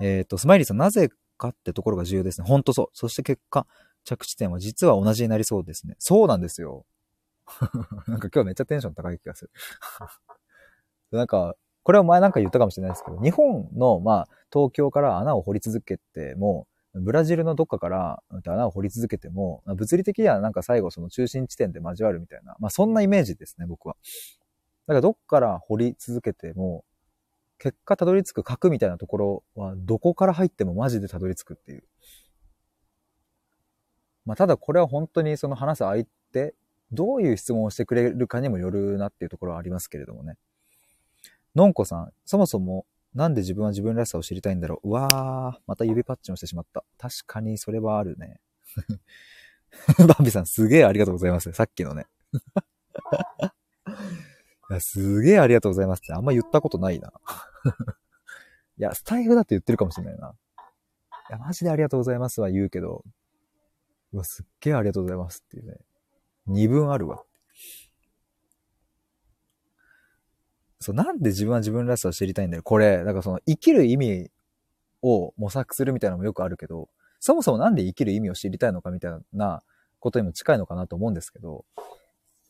[0.01, 2.47] えっ、と、スマイリーさん、なぜかってところが重要ですね。
[2.47, 2.87] ほんとそう。
[2.93, 3.67] そして結果、
[4.03, 5.95] 着地点は実は同じになりそうですね。
[5.99, 6.85] そうなんですよ。
[8.07, 9.51] なんか今日めっちゃテンション高い気がする。
[11.11, 23.95] なんか、これは前なんか言ったかもしれないですけど、日本の、まあ、東京から穴を掘り続けても、ブラジルのどっかから穴を掘り続けても、物理的にはなんか最後その中心地点で交わるみたいな、まあそんなイメージですね、僕は。
[24.87, 26.83] だからどっから掘り続けても、
[27.59, 31.83] 結果たどり着く核みたいなところはどこから入ってもマジでたどり着くっていう。
[34.25, 36.53] まあただこれは本当にその話す相手
[36.91, 40.37] どういう質問をしてくれるかにもよるなっていうところはありますけれどもね。
[41.55, 46.83] のんこさん、そもそもなんで自分は自分らしさを知りたいんだろううわー、また指パッチンをしてしまった。
[46.97, 48.39] 確かにそれはあるね。
[50.07, 51.51] バンビさんすげえありがとうございます。
[51.51, 52.05] さっきのね。
[54.69, 57.11] やすげえありがとうございますってあんま言ったことないな。
[58.77, 60.35] いや、スタイフだって言ってるかもしれないな。
[61.29, 63.03] いや、マジでありがとうございますは言うけど、
[64.13, 65.77] うわ、すっげえありがとうございますっていうね。
[66.45, 67.23] 二分あるわ。
[70.79, 72.63] そう、なんで自分は自分らしさを知りたいんだよ。
[72.63, 74.31] これ、だからその生きる意味
[75.01, 76.89] を模索するみたいなのもよくあるけど、
[77.19, 79.63] そもそもなんで生きる意味を知りたいのかみたいな
[79.99, 81.65] ことにも近いのかなと思うんですけど、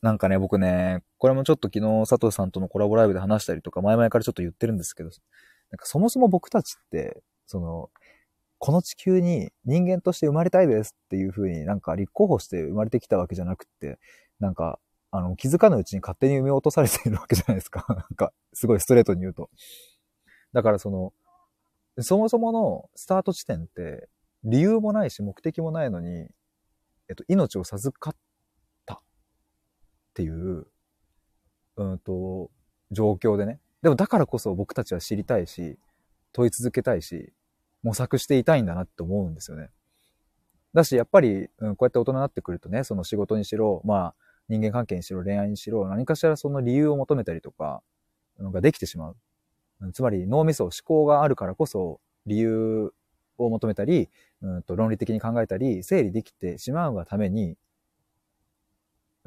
[0.02, 5.10] なんかね、僕ね、これもちょっと昨日佐藤さんとのコラボライブで話したりとか、前々からちょっと言ってるんですけど、
[5.72, 7.90] なんかそもそも僕たちって、その、
[8.60, 14.00] この地球に人間として生まれたいですっていう風になんか立候補して生まれてきたわけじゃなくって、
[14.40, 14.80] なんか、
[15.12, 17.86] あの、気づかぬうちに勝手に埋め落とされているわけじゃないですか。
[17.90, 19.50] なんか、すごいストレートに言うと。
[20.54, 21.14] だからその、
[22.00, 24.10] そもそものスタート地点って、
[24.44, 26.30] 理由もないし目的もないのに、
[27.10, 28.16] えっと、命を授かっ
[30.18, 30.66] っていう、
[31.76, 32.50] うんと、
[32.90, 33.60] 状況でね。
[33.84, 35.78] でもだからこそ僕たちは知りたいし、
[36.34, 37.32] 問い続けたいし、
[37.84, 39.70] 模索していたいんだなって思うんですよね。
[40.74, 44.16] だし、やっぱり、うん、こうやって大人になってくるとね、その仕事にしろ、まあ、
[44.50, 47.84] 人間関係にしろ、恋愛にしろ、何かしらその理由を求めたりとか、
[48.40, 49.18] のができてしまう。
[49.94, 52.92] つまり、脳みそ、思考があるからこそ、理由
[53.38, 54.10] を求めたり、
[54.42, 57.56] うんと論理的に考えたり、整理できてしまうがために、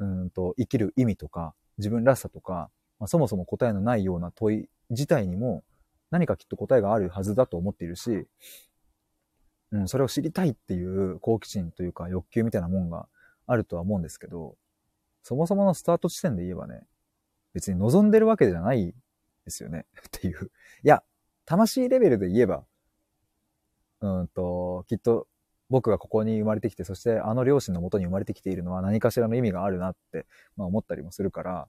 [0.01, 5.63] うんと生きる意味とか、自分らしさとか、まあ、そもそも答えのないような問い自体にも、
[6.09, 8.27] 何かきっと答えがあるはずだと思っているし、
[9.71, 13.07] うん、それを知りたいっていう好奇心というか欲求みたいなもんが
[13.47, 14.57] あるとは思うんですけど、
[15.23, 16.81] そもそものスタート地点で言えばね、
[17.53, 18.93] 別に望んでるわけじゃない
[19.45, 19.85] ですよね。
[20.07, 20.51] っていう。
[20.83, 21.03] いや、
[21.45, 22.65] 魂レベルで言えば、
[24.01, 25.27] うんと、きっと
[25.71, 31.67] 僕がここに生まれてきて、そしてあの両親のもとに生まれてきているのは何かしらの意味があるなって、まあ思ったりもするから、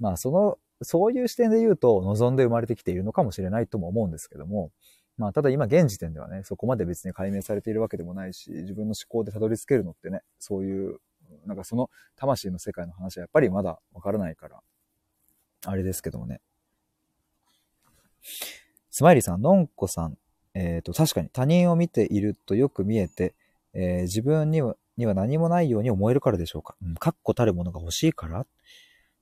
[0.00, 4.70] まあそのそういう視点で言うと、望んで生まれてきているのかもしれないとも思うんですけども、
[5.18, 10.98] まあ、ただ今現時点ではね、そこまで別に解明されているわけでもないし、自分の思考でたどり着けるのってね、そういう、
[11.44, 14.60] なんかその魂の世界の話はやっぱりまだわからないから、
[15.66, 16.40] あれですけどもね。
[18.90, 20.16] スマイリーさん、のんこさん、
[20.54, 23.34] えっ、ー、と、確かに他人を見ているとよく見えて、
[23.72, 26.76] えー、自分にはには何もないように思えるからでしょうか？
[26.82, 28.44] うん、確固たるものが欲しいから？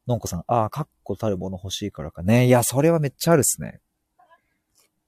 [0.06, 2.46] のんこさん、ああ、確固たるもの欲しいからかね。
[2.46, 3.80] いや、それはめっちゃあるっすね。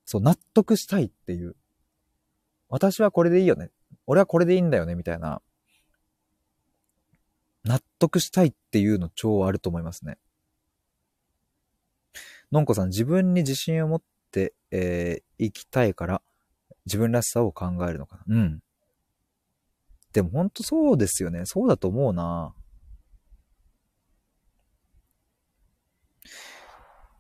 [0.05, 1.57] そう、納得したいっていう。
[2.69, 3.71] 私はこれでいいよね。
[4.07, 5.41] 俺はこれでいいんだよね、みたいな。
[7.65, 10.19] 納得したいっていうの超あると思いますね。
[12.53, 14.07] のんこさん、自分に自信を持って、
[14.71, 16.23] えー、生きたいから、
[16.87, 18.37] 自分らしさを考えるのかな。
[18.37, 18.63] うん。
[20.13, 21.43] でもほんとそうですよね。
[21.45, 22.55] そうだと思うな。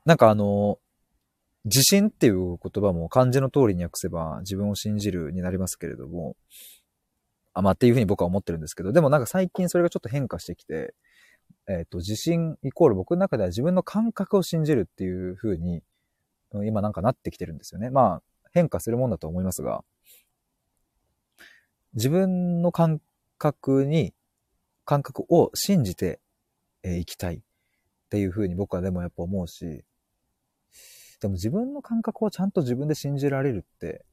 [0.04, 0.78] なんかあの、
[1.64, 6.36] 自信っていう言葉も漢字の通りに訳せば自分を信じるになりますけれども、
[7.52, 10.94] あ、まあっていうふうに僕は思ってるんですけど、でもなんか最近それがちょっと変化してきて、
[11.68, 15.82] えっ、と、自信イコール僕の中では自分の感覚を信じるっていう風に、うん
[16.64, 17.90] 今なんかなってきてるんですよね。
[17.90, 18.22] まあ、
[18.52, 19.84] 変化するもんだと思いますが、
[21.94, 23.00] 自分の感
[23.38, 24.14] 覚に、
[24.84, 26.20] 感覚を信じて
[26.84, 27.40] い、きたいっ
[28.10, 29.84] ていう風に僕はでもやっぱ思うし、
[31.20, 34.04] でも自分の感覚をちゃんと自分で信じられるって、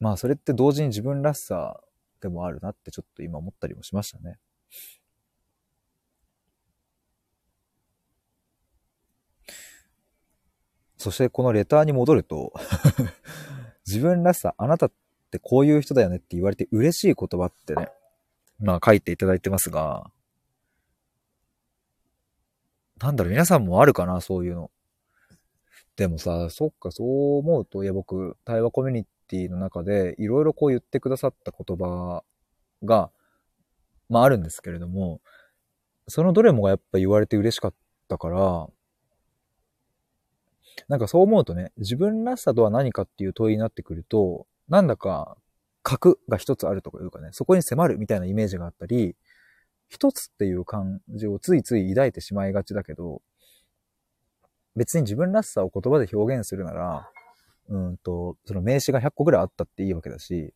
[0.00, 1.80] まあそれって同時に自分らしさ
[2.20, 4.38] でもあるなってちょっと今思ったりもしましたね。
[10.98, 12.52] そしてこのレターに戻ると、
[13.86, 14.92] 自分らしさ、あなたっ
[15.30, 17.88] てこういう人だよねって言われて嬉しい言葉ってね、
[18.58, 20.10] まあ書いていただいてますが、
[23.00, 24.72] なんだろう、皆さんもあるかな、そういうの。
[25.96, 32.24] でもさ、そっか、そう思うと、いや僕、対話コミュニティの中で、いろいろこう言ってくださった言葉
[32.84, 33.10] が、
[34.08, 35.20] まああるんですけれども、
[36.08, 37.74] そのどれもがやっぱ言われて嬉しかっ
[38.08, 38.68] たから、
[40.88, 45.36] なんかそう思うとね、自分らしさとは何かっていう問いになってくると、なんだか、
[45.82, 49.16] 核が一つあるとかいうかね、そこに迫るみたいなイメージがあったり、
[49.88, 53.22] 一つっていう感じをついつい抱いてしまいがちだけど、
[54.76, 57.10] 別に自分らしさを言葉で表現するなら、
[57.68, 60.52] うんと、その名詞が100個ぐらいあったっていいわけだし、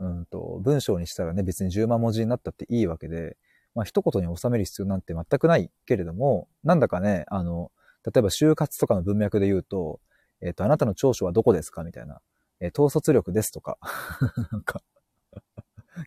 [0.00, 3.36] うんと、文章にしたらね、別に10万文字になったっていいわけで、
[3.74, 7.70] まあ一言に収める必要なんて全くないけれども、なんだかね、あの、
[8.04, 10.00] 例えば就活とかの文脈で言うと、
[10.40, 12.20] えっ、と、あなたの長所はどこですかみたいな。
[12.60, 13.78] えー統率力ですとか、
[14.52, 14.82] なんか、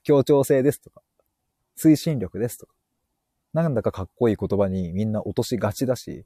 [0.04, 1.02] 協調性ですとか、
[1.78, 2.74] 推進力ですとか。
[3.54, 6.26] なんだかかっこいい言葉にみんな落としがちだし、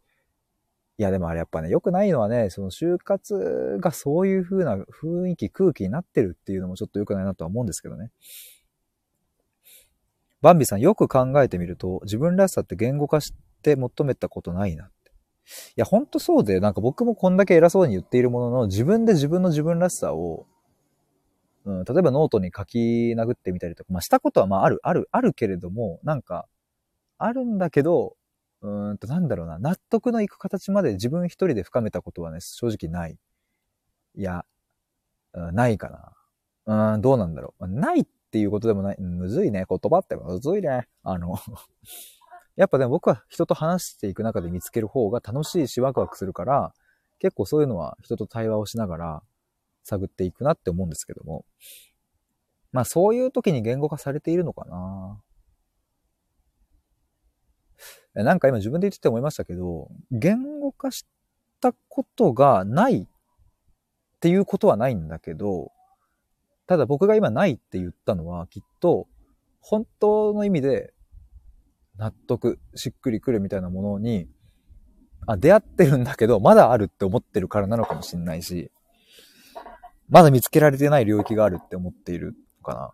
[0.97, 8.11] いやでもあれやっぱね、良くないのはね、その就活がそういう風な雰囲気、空気になってるっていうのもちょっと良くないなとは思うんですけどね。
[10.41, 14.91] バンビさんよく考えてみると、自分らしさって言語化して求めたことないな。
[15.69, 20.45] いや、ほんとそうで、なんか僕もこんだけ偉そうに言っているものの、自分で自分の自分らしさを、
[21.65, 26.47] うん、例えばノートに書き殴ってみたりとか、まあしたことはまあある、ある、あるけれども、なんか、
[27.17, 28.15] あるんだけど、
[28.61, 33.17] うーんと、なんだろうな、納得のいく形まで自分一人で深めたことはね、正直ない。
[34.15, 34.45] いや、
[35.33, 36.13] うんないか
[36.67, 36.93] な。
[36.93, 37.67] うん、どうなんだろう。
[37.67, 38.97] ないっていうことでもない。
[38.99, 39.65] むずいね。
[39.69, 40.87] 言葉ってむずいね。
[41.03, 41.37] あの、
[42.55, 46.73] やっぱでも僕は人と話していく中で見つける方が楽しいしワクワクするから、
[47.19, 49.23] 結構そういうのは人と対話をしながら
[49.83, 51.45] 探っていくなって思うんですけども。
[52.71, 55.21] まあそういう時に言語化されているのかな。
[58.15, 61.05] えなんか今自分で言ってて思いましたけど、言語化し
[61.61, 63.07] たことがないっ
[64.19, 65.71] ていうことはないんだけど、
[66.67, 69.07] ただ僕が今ないって言ったのはきっと
[69.59, 70.93] 本当の意味で
[71.97, 74.27] 納得、しっくりくるみたいなものに、
[75.27, 78.71] あ、出会ってるんだけど、まだあるって思ってるからなのかもしれないし、
[80.09, 82.91] まだ見つけられてない領域があるって思っているのかな。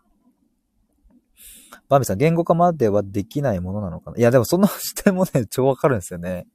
[1.90, 4.18] バービさん、言語化まではできないものなのかな？
[4.18, 6.48] いや、でもその視点もね、 超わかるんですよね。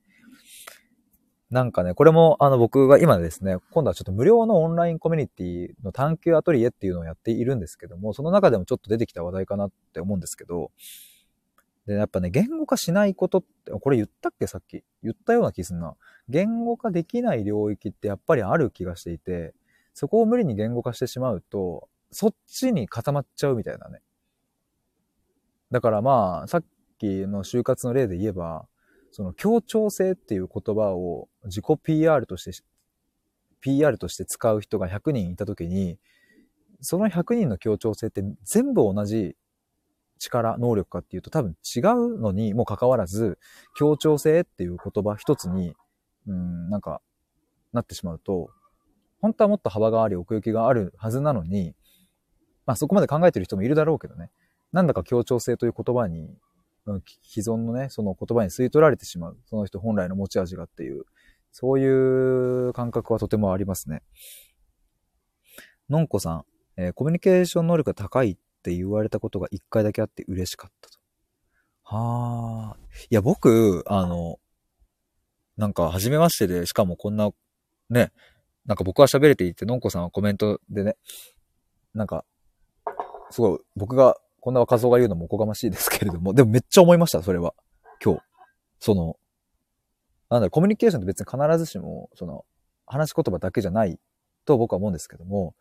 [1.51, 10.71] なんかね、これも、あの、僕が今ですね、今度はちょっと無料のオンラインコミュニティの探求アトリエっていうのをやっているんですけども、その中でもちょっと出てきた話題かなって思うんですけど、
[11.87, 14.47] で、やっぱね、言語化しないことって、これ言ったっけ？
[14.47, 14.85] さっき。
[15.03, 15.97] 言ったような気すんな。
[16.29, 19.55] 言語化できない領域ってやっぱりある気がしていて、
[19.95, 24.01] そこを無理に言語化してしまうと、そっちに固まっちゃうみたいなね。
[25.71, 26.65] だからまあ、さっ
[26.99, 28.69] きの就活の例で言えば、
[29.11, 32.65] その協調性っていう言葉を自己 PR として、
[33.61, 35.99] PR として使う人が100人いたときに、
[36.81, 39.37] その100人の協調性って全部同じ
[40.31, 43.39] 力、能力かっていうと多分違うのにもかかわらず、
[43.77, 45.75] 協調性っていう言葉一つに、
[46.27, 47.01] うん、なんか、
[47.73, 48.51] なってしまうと、
[49.21, 51.75] 本当はもっと幅があり奥行きがあるはずなのに、
[52.67, 54.31] まあそこまで考えてる人もいるだろうけどね。
[54.73, 56.37] なんだか協調性という言葉に、
[57.23, 59.39] 既存のね、その言葉に吸い取られてしまう。
[59.47, 61.05] その人本来の持ち味がっていう、
[61.53, 64.03] そういう感覚はとてもありますね。
[65.89, 66.45] のんこさん、
[66.77, 70.99] えーコミュニケーション能力が高いっって言われたことが一回だけあって嬉しかったと。
[71.83, 72.77] はあ。
[73.11, 74.39] いや、僕、あの、
[75.57, 77.31] なんか、初めましてで、しかもこんな、
[77.91, 78.13] ね、
[78.65, 80.97] なんか僕は喋れていて、のんこさんはコメントでね、
[81.93, 82.25] なんか、
[83.31, 87.55] すごい、僕が、こんな若造が言うのもおこがましいですけれども、でもめっちゃ思いました、それは。
[88.03, 88.23] 今日。
[88.79, 89.17] その、
[90.31, 92.45] なんだろ、コミュニケーションって別に必ずしも、その、
[92.87, 93.99] 話し言葉だけじゃない
[94.45, 95.55] と僕は思うんですけども、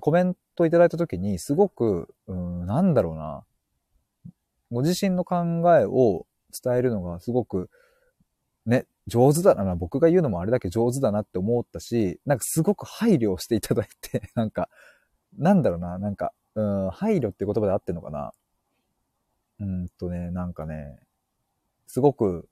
[0.00, 3.44] コメントいただいたときに、すごく、うん、なんだろうな、
[4.70, 5.36] ご自身の考
[5.78, 6.26] えを
[6.62, 7.70] 伝えるのがすごく、
[8.66, 9.76] ね、上手だな。
[9.76, 14.68] 僕が言うのもあれだけ上手だなって思ったし、なんかすごく配慮していただいて、 なんか、
[15.36, 18.32] なんだろうな、なんか、うん、配慮って言葉で合ってんのかな。
[19.60, 20.98] うんとね、なんかね、
[21.86, 22.48] すごく、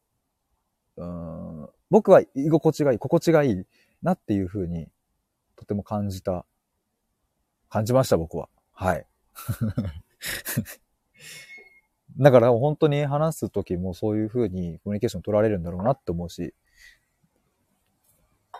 [0.97, 3.67] うん、僕は居心地がいい、心地がいい
[4.03, 4.89] なっていうふうに、
[5.57, 6.45] とても感じた、
[7.73, 8.51] 感じました、僕は。
[8.73, 9.07] はい。
[12.19, 16.53] だから本当に話すときもそういうふうにコミュニケーション取られるんだろうなって思うし。
[18.53, 18.59] っ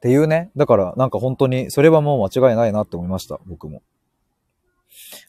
[0.00, 0.50] ていうね。
[0.54, 3.40] だからなんか本当にそれはもう間違いないなって思いました。
[3.46, 3.82] 僕も。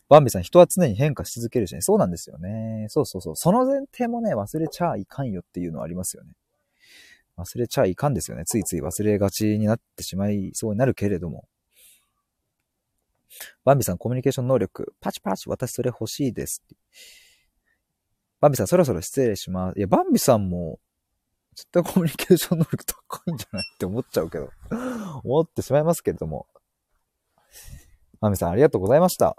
[0.10, 1.80] バンビさん、人は常に変化し続けるしね。
[1.80, 2.88] そうなんですよね。
[2.90, 3.38] そうそうそう。
[3.38, 6.34] その前提もね、忘れちゃいかんよっていうのはありますよね。
[7.38, 8.44] 忘れちゃいかんですよね。
[8.44, 11.48] ついつい忘れがちになってしまいそうになるけれども。
[13.64, 14.94] バンビさん、コミュニケーション能力。
[15.00, 16.64] パチパチ、私それ欲しいです。
[18.40, 19.80] バンビさん、そろそろ失礼します。
[19.80, 20.80] いや、バンビさんも、
[21.56, 24.50] 絶対コミュニケーション能力高いんじゃないって思っちゃうけど。
[25.24, 26.48] 思ってしまいますけれども。
[28.20, 29.38] バンビさん、ありがとうございました。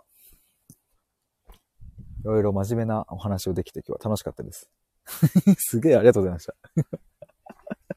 [2.24, 4.70] いろいろ真面目なお話をできて今日は楽しかったです。
[5.58, 6.54] すげえありがとうございました。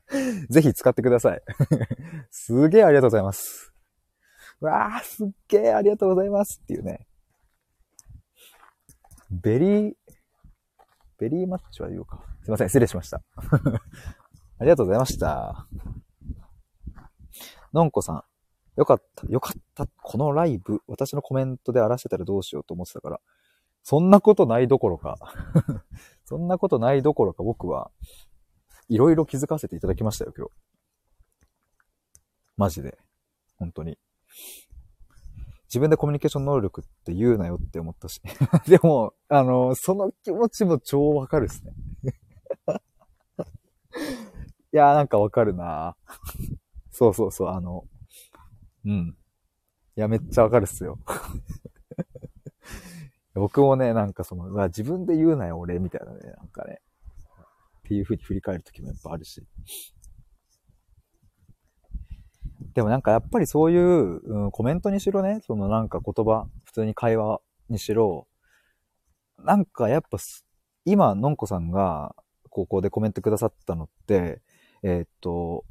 [0.50, 1.42] ぜひ使ってください。
[2.30, 3.74] すげえありがとうございます。
[4.60, 7.08] わあ、すっげえありがとうございますっていうね。
[9.30, 12.24] Very, very much は言うか。
[12.44, 13.22] すいません、失礼しました。
[14.60, 15.68] ありがとうございました。
[17.74, 18.24] のんこさん、
[18.78, 19.88] よかった、よかった。
[20.02, 23.20] このライブ、私のコメントで荒らしてたらどうしようと思ってたから、
[23.84, 25.18] そんなことないどころか
[26.26, 27.92] そんなことないどころか僕は、
[28.90, 30.52] いろいろ気づかせていただきましたよ、今日。
[32.56, 32.98] マジで。
[33.58, 33.98] 本当に。
[35.68, 38.22] 自分でコミュニケーション能力って言うなよって思ったし。
[38.68, 41.74] でも、あの、その気持ちも超わかるっすね。
[44.74, 45.96] いやーなんかわかるな
[46.92, 47.86] そうそうそう、あの、
[48.86, 49.18] うん。
[49.96, 51.00] いや、めっちゃわかるっすよ。
[53.34, 56.82] 僕もね、なんかその、自分で言うなよ、俺、みたいなね、なんかね、
[57.80, 59.44] っていう風に振り返るときもやっぱあるし。
[62.78, 68.28] でもなんかやっぱりそういう、うん、コメントにしろね、そのなんか言葉、普通に会話にしろ、
[69.40, 70.20] なんかやっぱ、
[70.86, 72.16] 今、のんこさんが、
[72.52, 74.44] ここでコメントくださったのって、
[74.84, 75.66] えー、っと、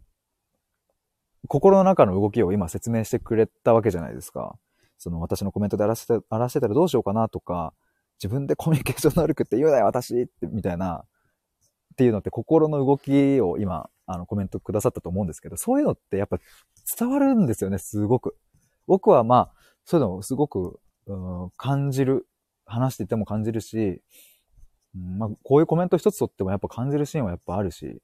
[1.46, 4.58] 心の中の動きを今説明してくれたわけじゃないですか。
[4.98, 7.72] その私のコメントで荒らして、荒らしてたらどうしようかなとか、
[8.18, 11.04] 自分でコミュニケーション能力って言うなよ、私って、みたいな、
[11.96, 16.38] っていうのって心の動きを今、あの、コメントくださったと思うんですけど、そういうのってやっぱ
[16.98, 18.36] 伝わるんですよね、すごく。
[18.86, 19.52] 僕はまあ、
[19.84, 21.14] そういうのをすごく、う
[21.46, 22.28] ん、感じる。
[22.66, 24.02] 話していても感じるし、
[24.94, 28.02] うん、まあ、こういうコメント一つとってもやっぱ感じるシーンはやっぱあるし、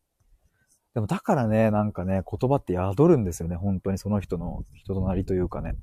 [0.95, 5.75] でもだからね、なんかね、言葉って宿るんですよね、本当にその人の人となりというかね。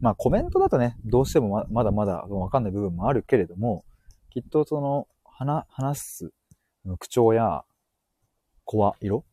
[0.00, 3.84] まあコメントだとね、どうしてもままだまだわかんない部分もあるけれども、
[4.30, 6.32] きっとその、話、話す
[6.96, 7.64] 口調や
[8.64, 9.24] 声色？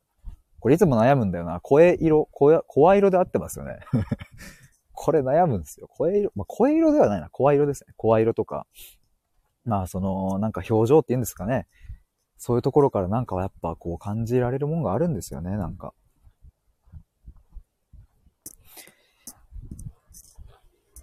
[0.59, 1.59] これいつも悩むんだよな。
[1.59, 3.79] 声色、声、声色で合ってますよね。
[4.93, 5.87] これ悩むんですよ。
[5.89, 7.29] 声色、まあ、声色ではないな。
[7.29, 7.93] 声色ですね。
[7.97, 8.65] 声色とか。
[9.65, 11.67] まあ、その、なんか表情って言うんですかね。
[12.37, 15.93] そういうところからなんかはやっぱこう感じられるもんがあるんですよね、なんか。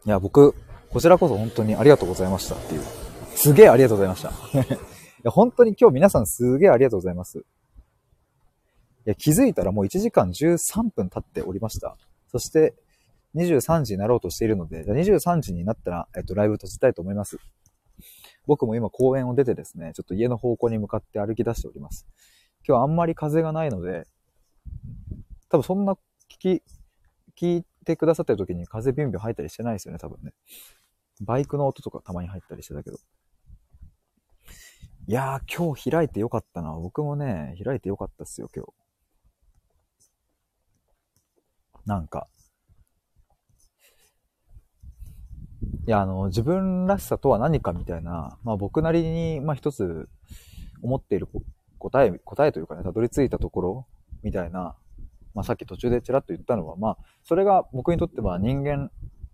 [0.06, 0.54] いや、僕、
[0.90, 2.82] こちらこそ本当にありがとうございましたっていう。
[3.34, 4.99] すげえありがとうございました。
[5.20, 7.38] いや、本当に今日皆さんすげえありがとうございます。
[7.38, 7.42] い
[9.04, 11.96] や、気づいたらもう1時間13分経っておりました。
[12.28, 12.74] そして、
[13.34, 17.38] 23時になろうとしているので、じゃ23時になったら、えっと、ライブ閉じたいと思います。
[18.46, 22.06] 僕も今公園を出てですね、ちょっと家の方向に向かって歩き出しております。
[22.66, 24.06] 今日あんまり風がないので、
[25.50, 25.98] 多分そんな聞
[26.38, 26.62] き、
[27.36, 30.32] 聞いてくださってる時に風ビュンビュン入ったりしてないですよね、多分ね。
[31.20, 32.98] バイクの音とかたまに入ったりしてたけど。
[35.08, 36.72] いやー、今日開いてよかったな。
[36.74, 38.72] 僕もね、開いてよかったっすよ、今日。
[41.86, 42.28] なんか。
[45.86, 50.08] いや、あの、自分らしさとは何かみたいな、まあ僕なりに、まあ一つ
[50.82, 51.26] 思っている
[51.78, 53.86] 答え、答えというかね、たどり着いたところ
[54.22, 54.76] みたいな、
[55.34, 58.90] まあさっき途中でちらっと言ったのは、まあそれが僕にとっては人間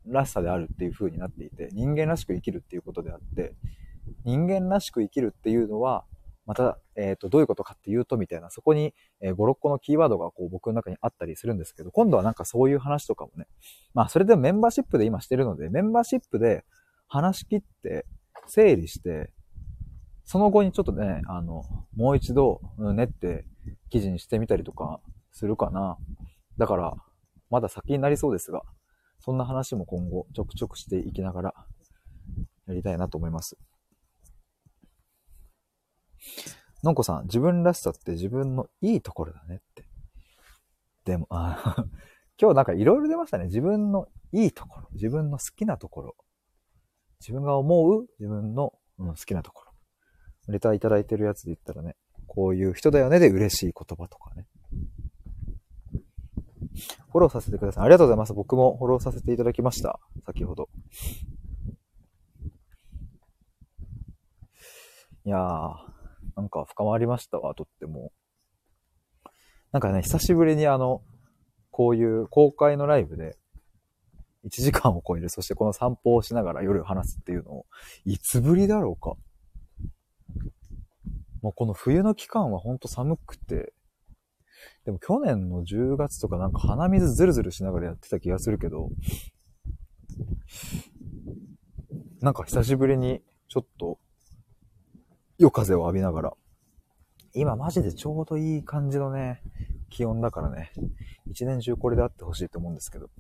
[0.07, 3.55] らしさであるっていう風になっていて、人間らしく生きるっていうことであって、
[4.25, 6.05] 人間らしく生きるっていうのは、
[6.47, 13.47] また、えっ、ー、と、どういうことかっていうと、みたいな、そこに、えー、5、6個のキーワードがこう僕の中にあったりするんですけど、今度はなんかそういう話とかもね、
[13.95, 16.65] まあ、それでもメンバーシップで今してるので、メンバーシップで
[17.09, 18.07] 話し切って、
[18.47, 19.33] 整理して、
[20.25, 21.65] その後にちょっとね、あの、
[21.97, 23.45] もう一度練って
[23.91, 25.01] 記事にしてみたりとか
[25.33, 25.99] するかな。
[26.59, 26.95] だから、
[27.51, 28.63] まだ先になりそうですが、
[29.21, 31.55] そんな話も今後ちょくちょくしていきながら
[32.67, 33.57] やりたいなと思います。
[36.83, 39.85] のんこさん、自分らしさって自分のいいところだねって。
[41.05, 41.87] でも、あ
[42.41, 43.47] 今日なんかいろいろ出ましたね。
[43.47, 46.17] 自分のいいところ、自分の好きなところ、
[47.21, 49.73] 自分が思う自分の、うん、好きなところ。
[50.49, 51.97] レターいただいてるやつで言ったらね、
[52.27, 54.47] こういう人だよねで嬉しい言葉とかね。
[57.11, 57.85] フォローさせてください。
[57.85, 58.35] ありがとうございます。
[58.35, 59.99] 僕もフォローさせていただきました。
[60.27, 60.69] 先ほど。
[65.25, 65.96] いやー、
[66.37, 68.13] なんか深まりましたわ、とっても。
[69.73, 71.03] なんかね、久しぶりにあの、
[71.71, 73.37] こういう公開のライブで、
[74.45, 77.67] 1時間を超える、そしてこの散歩をしながら夜話すっていうのを、
[78.05, 79.17] いつぶりだろうか。
[81.43, 83.73] もうこの冬の期間はほんと寒くて、
[84.85, 88.91] でも去年の10月とかなんか鼻水ズルズルしながらやってた気がするけど、
[92.21, 93.99] なんか久しぶりにちょっと
[95.39, 96.33] 夜風を浴びながら、
[97.35, 99.43] 今マジでちょうどいい感じのね、
[99.91, 100.73] 気温だからね、
[101.27, 103.11] 一年中これであってほしいと思うんですけど。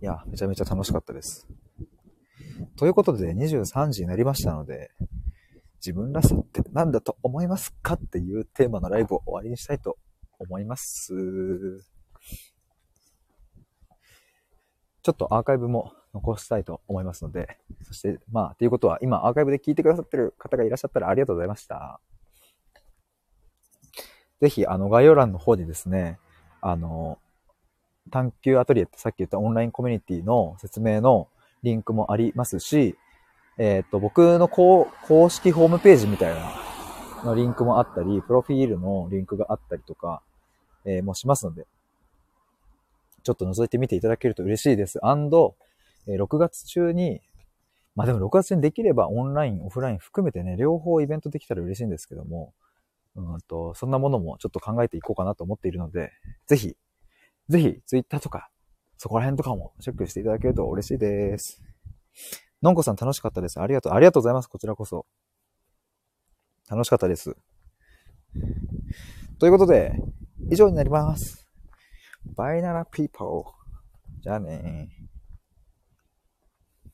[0.00, 1.48] いや、めちゃめちゃ楽しかったです。
[2.76, 4.92] ということで、23時になりましたので、
[5.76, 9.98] 自分らしさって何だと思いますかっていうテーマのライブを終わりにしたいと
[10.38, 11.12] 思います。
[15.02, 22.00] ちょっとアーカイブも残したいと思いますので、そして、まあ、ということは、今アーカイブで聞いてくださってる方がいらっしゃったらありがとうございました。
[24.40, 26.18] ぜひ、あの、概要欄の方にですね、
[26.60, 27.18] あの、
[28.10, 31.28] 探求アトリエってさっき言ったオンラインコミュニティの説明の
[31.62, 32.96] リンクもありますし、
[33.58, 34.88] えっ、ー、と、僕の公
[35.28, 36.64] 式ホームページみたいな
[37.24, 40.22] のリンクもあったり、プロフィールのリンクがあったりとか、
[40.84, 41.66] えー、もしますので、
[43.22, 45.04] ちょっと覗いてみていただけると嬉しいです。
[45.04, 45.56] アンド、
[46.06, 47.20] え6月中に、
[47.94, 52.54] まあでも6月中にできればオンライン、オフライン含めてね、両方イベントできたら嬉しいんですけども、
[53.16, 56.12] うんと、そんなものもちょっと考えていこうかなと思っているので、
[56.46, 56.76] ぜひ、
[57.48, 58.50] ぜひ、ツイッターとか、
[58.98, 61.62] そこら辺とかもチェックしていただけると嬉しいです。
[62.62, 63.60] のんこさん楽しかったです。
[63.60, 63.92] ありがとう。
[63.92, 64.48] ありがとうございます。
[64.48, 65.06] こちらこそ。
[66.68, 67.36] 楽しかったです。
[69.38, 69.92] ということで、
[70.50, 71.46] 以上になります。
[72.34, 74.22] バイナラピーポー。
[74.22, 75.03] じゃあねー。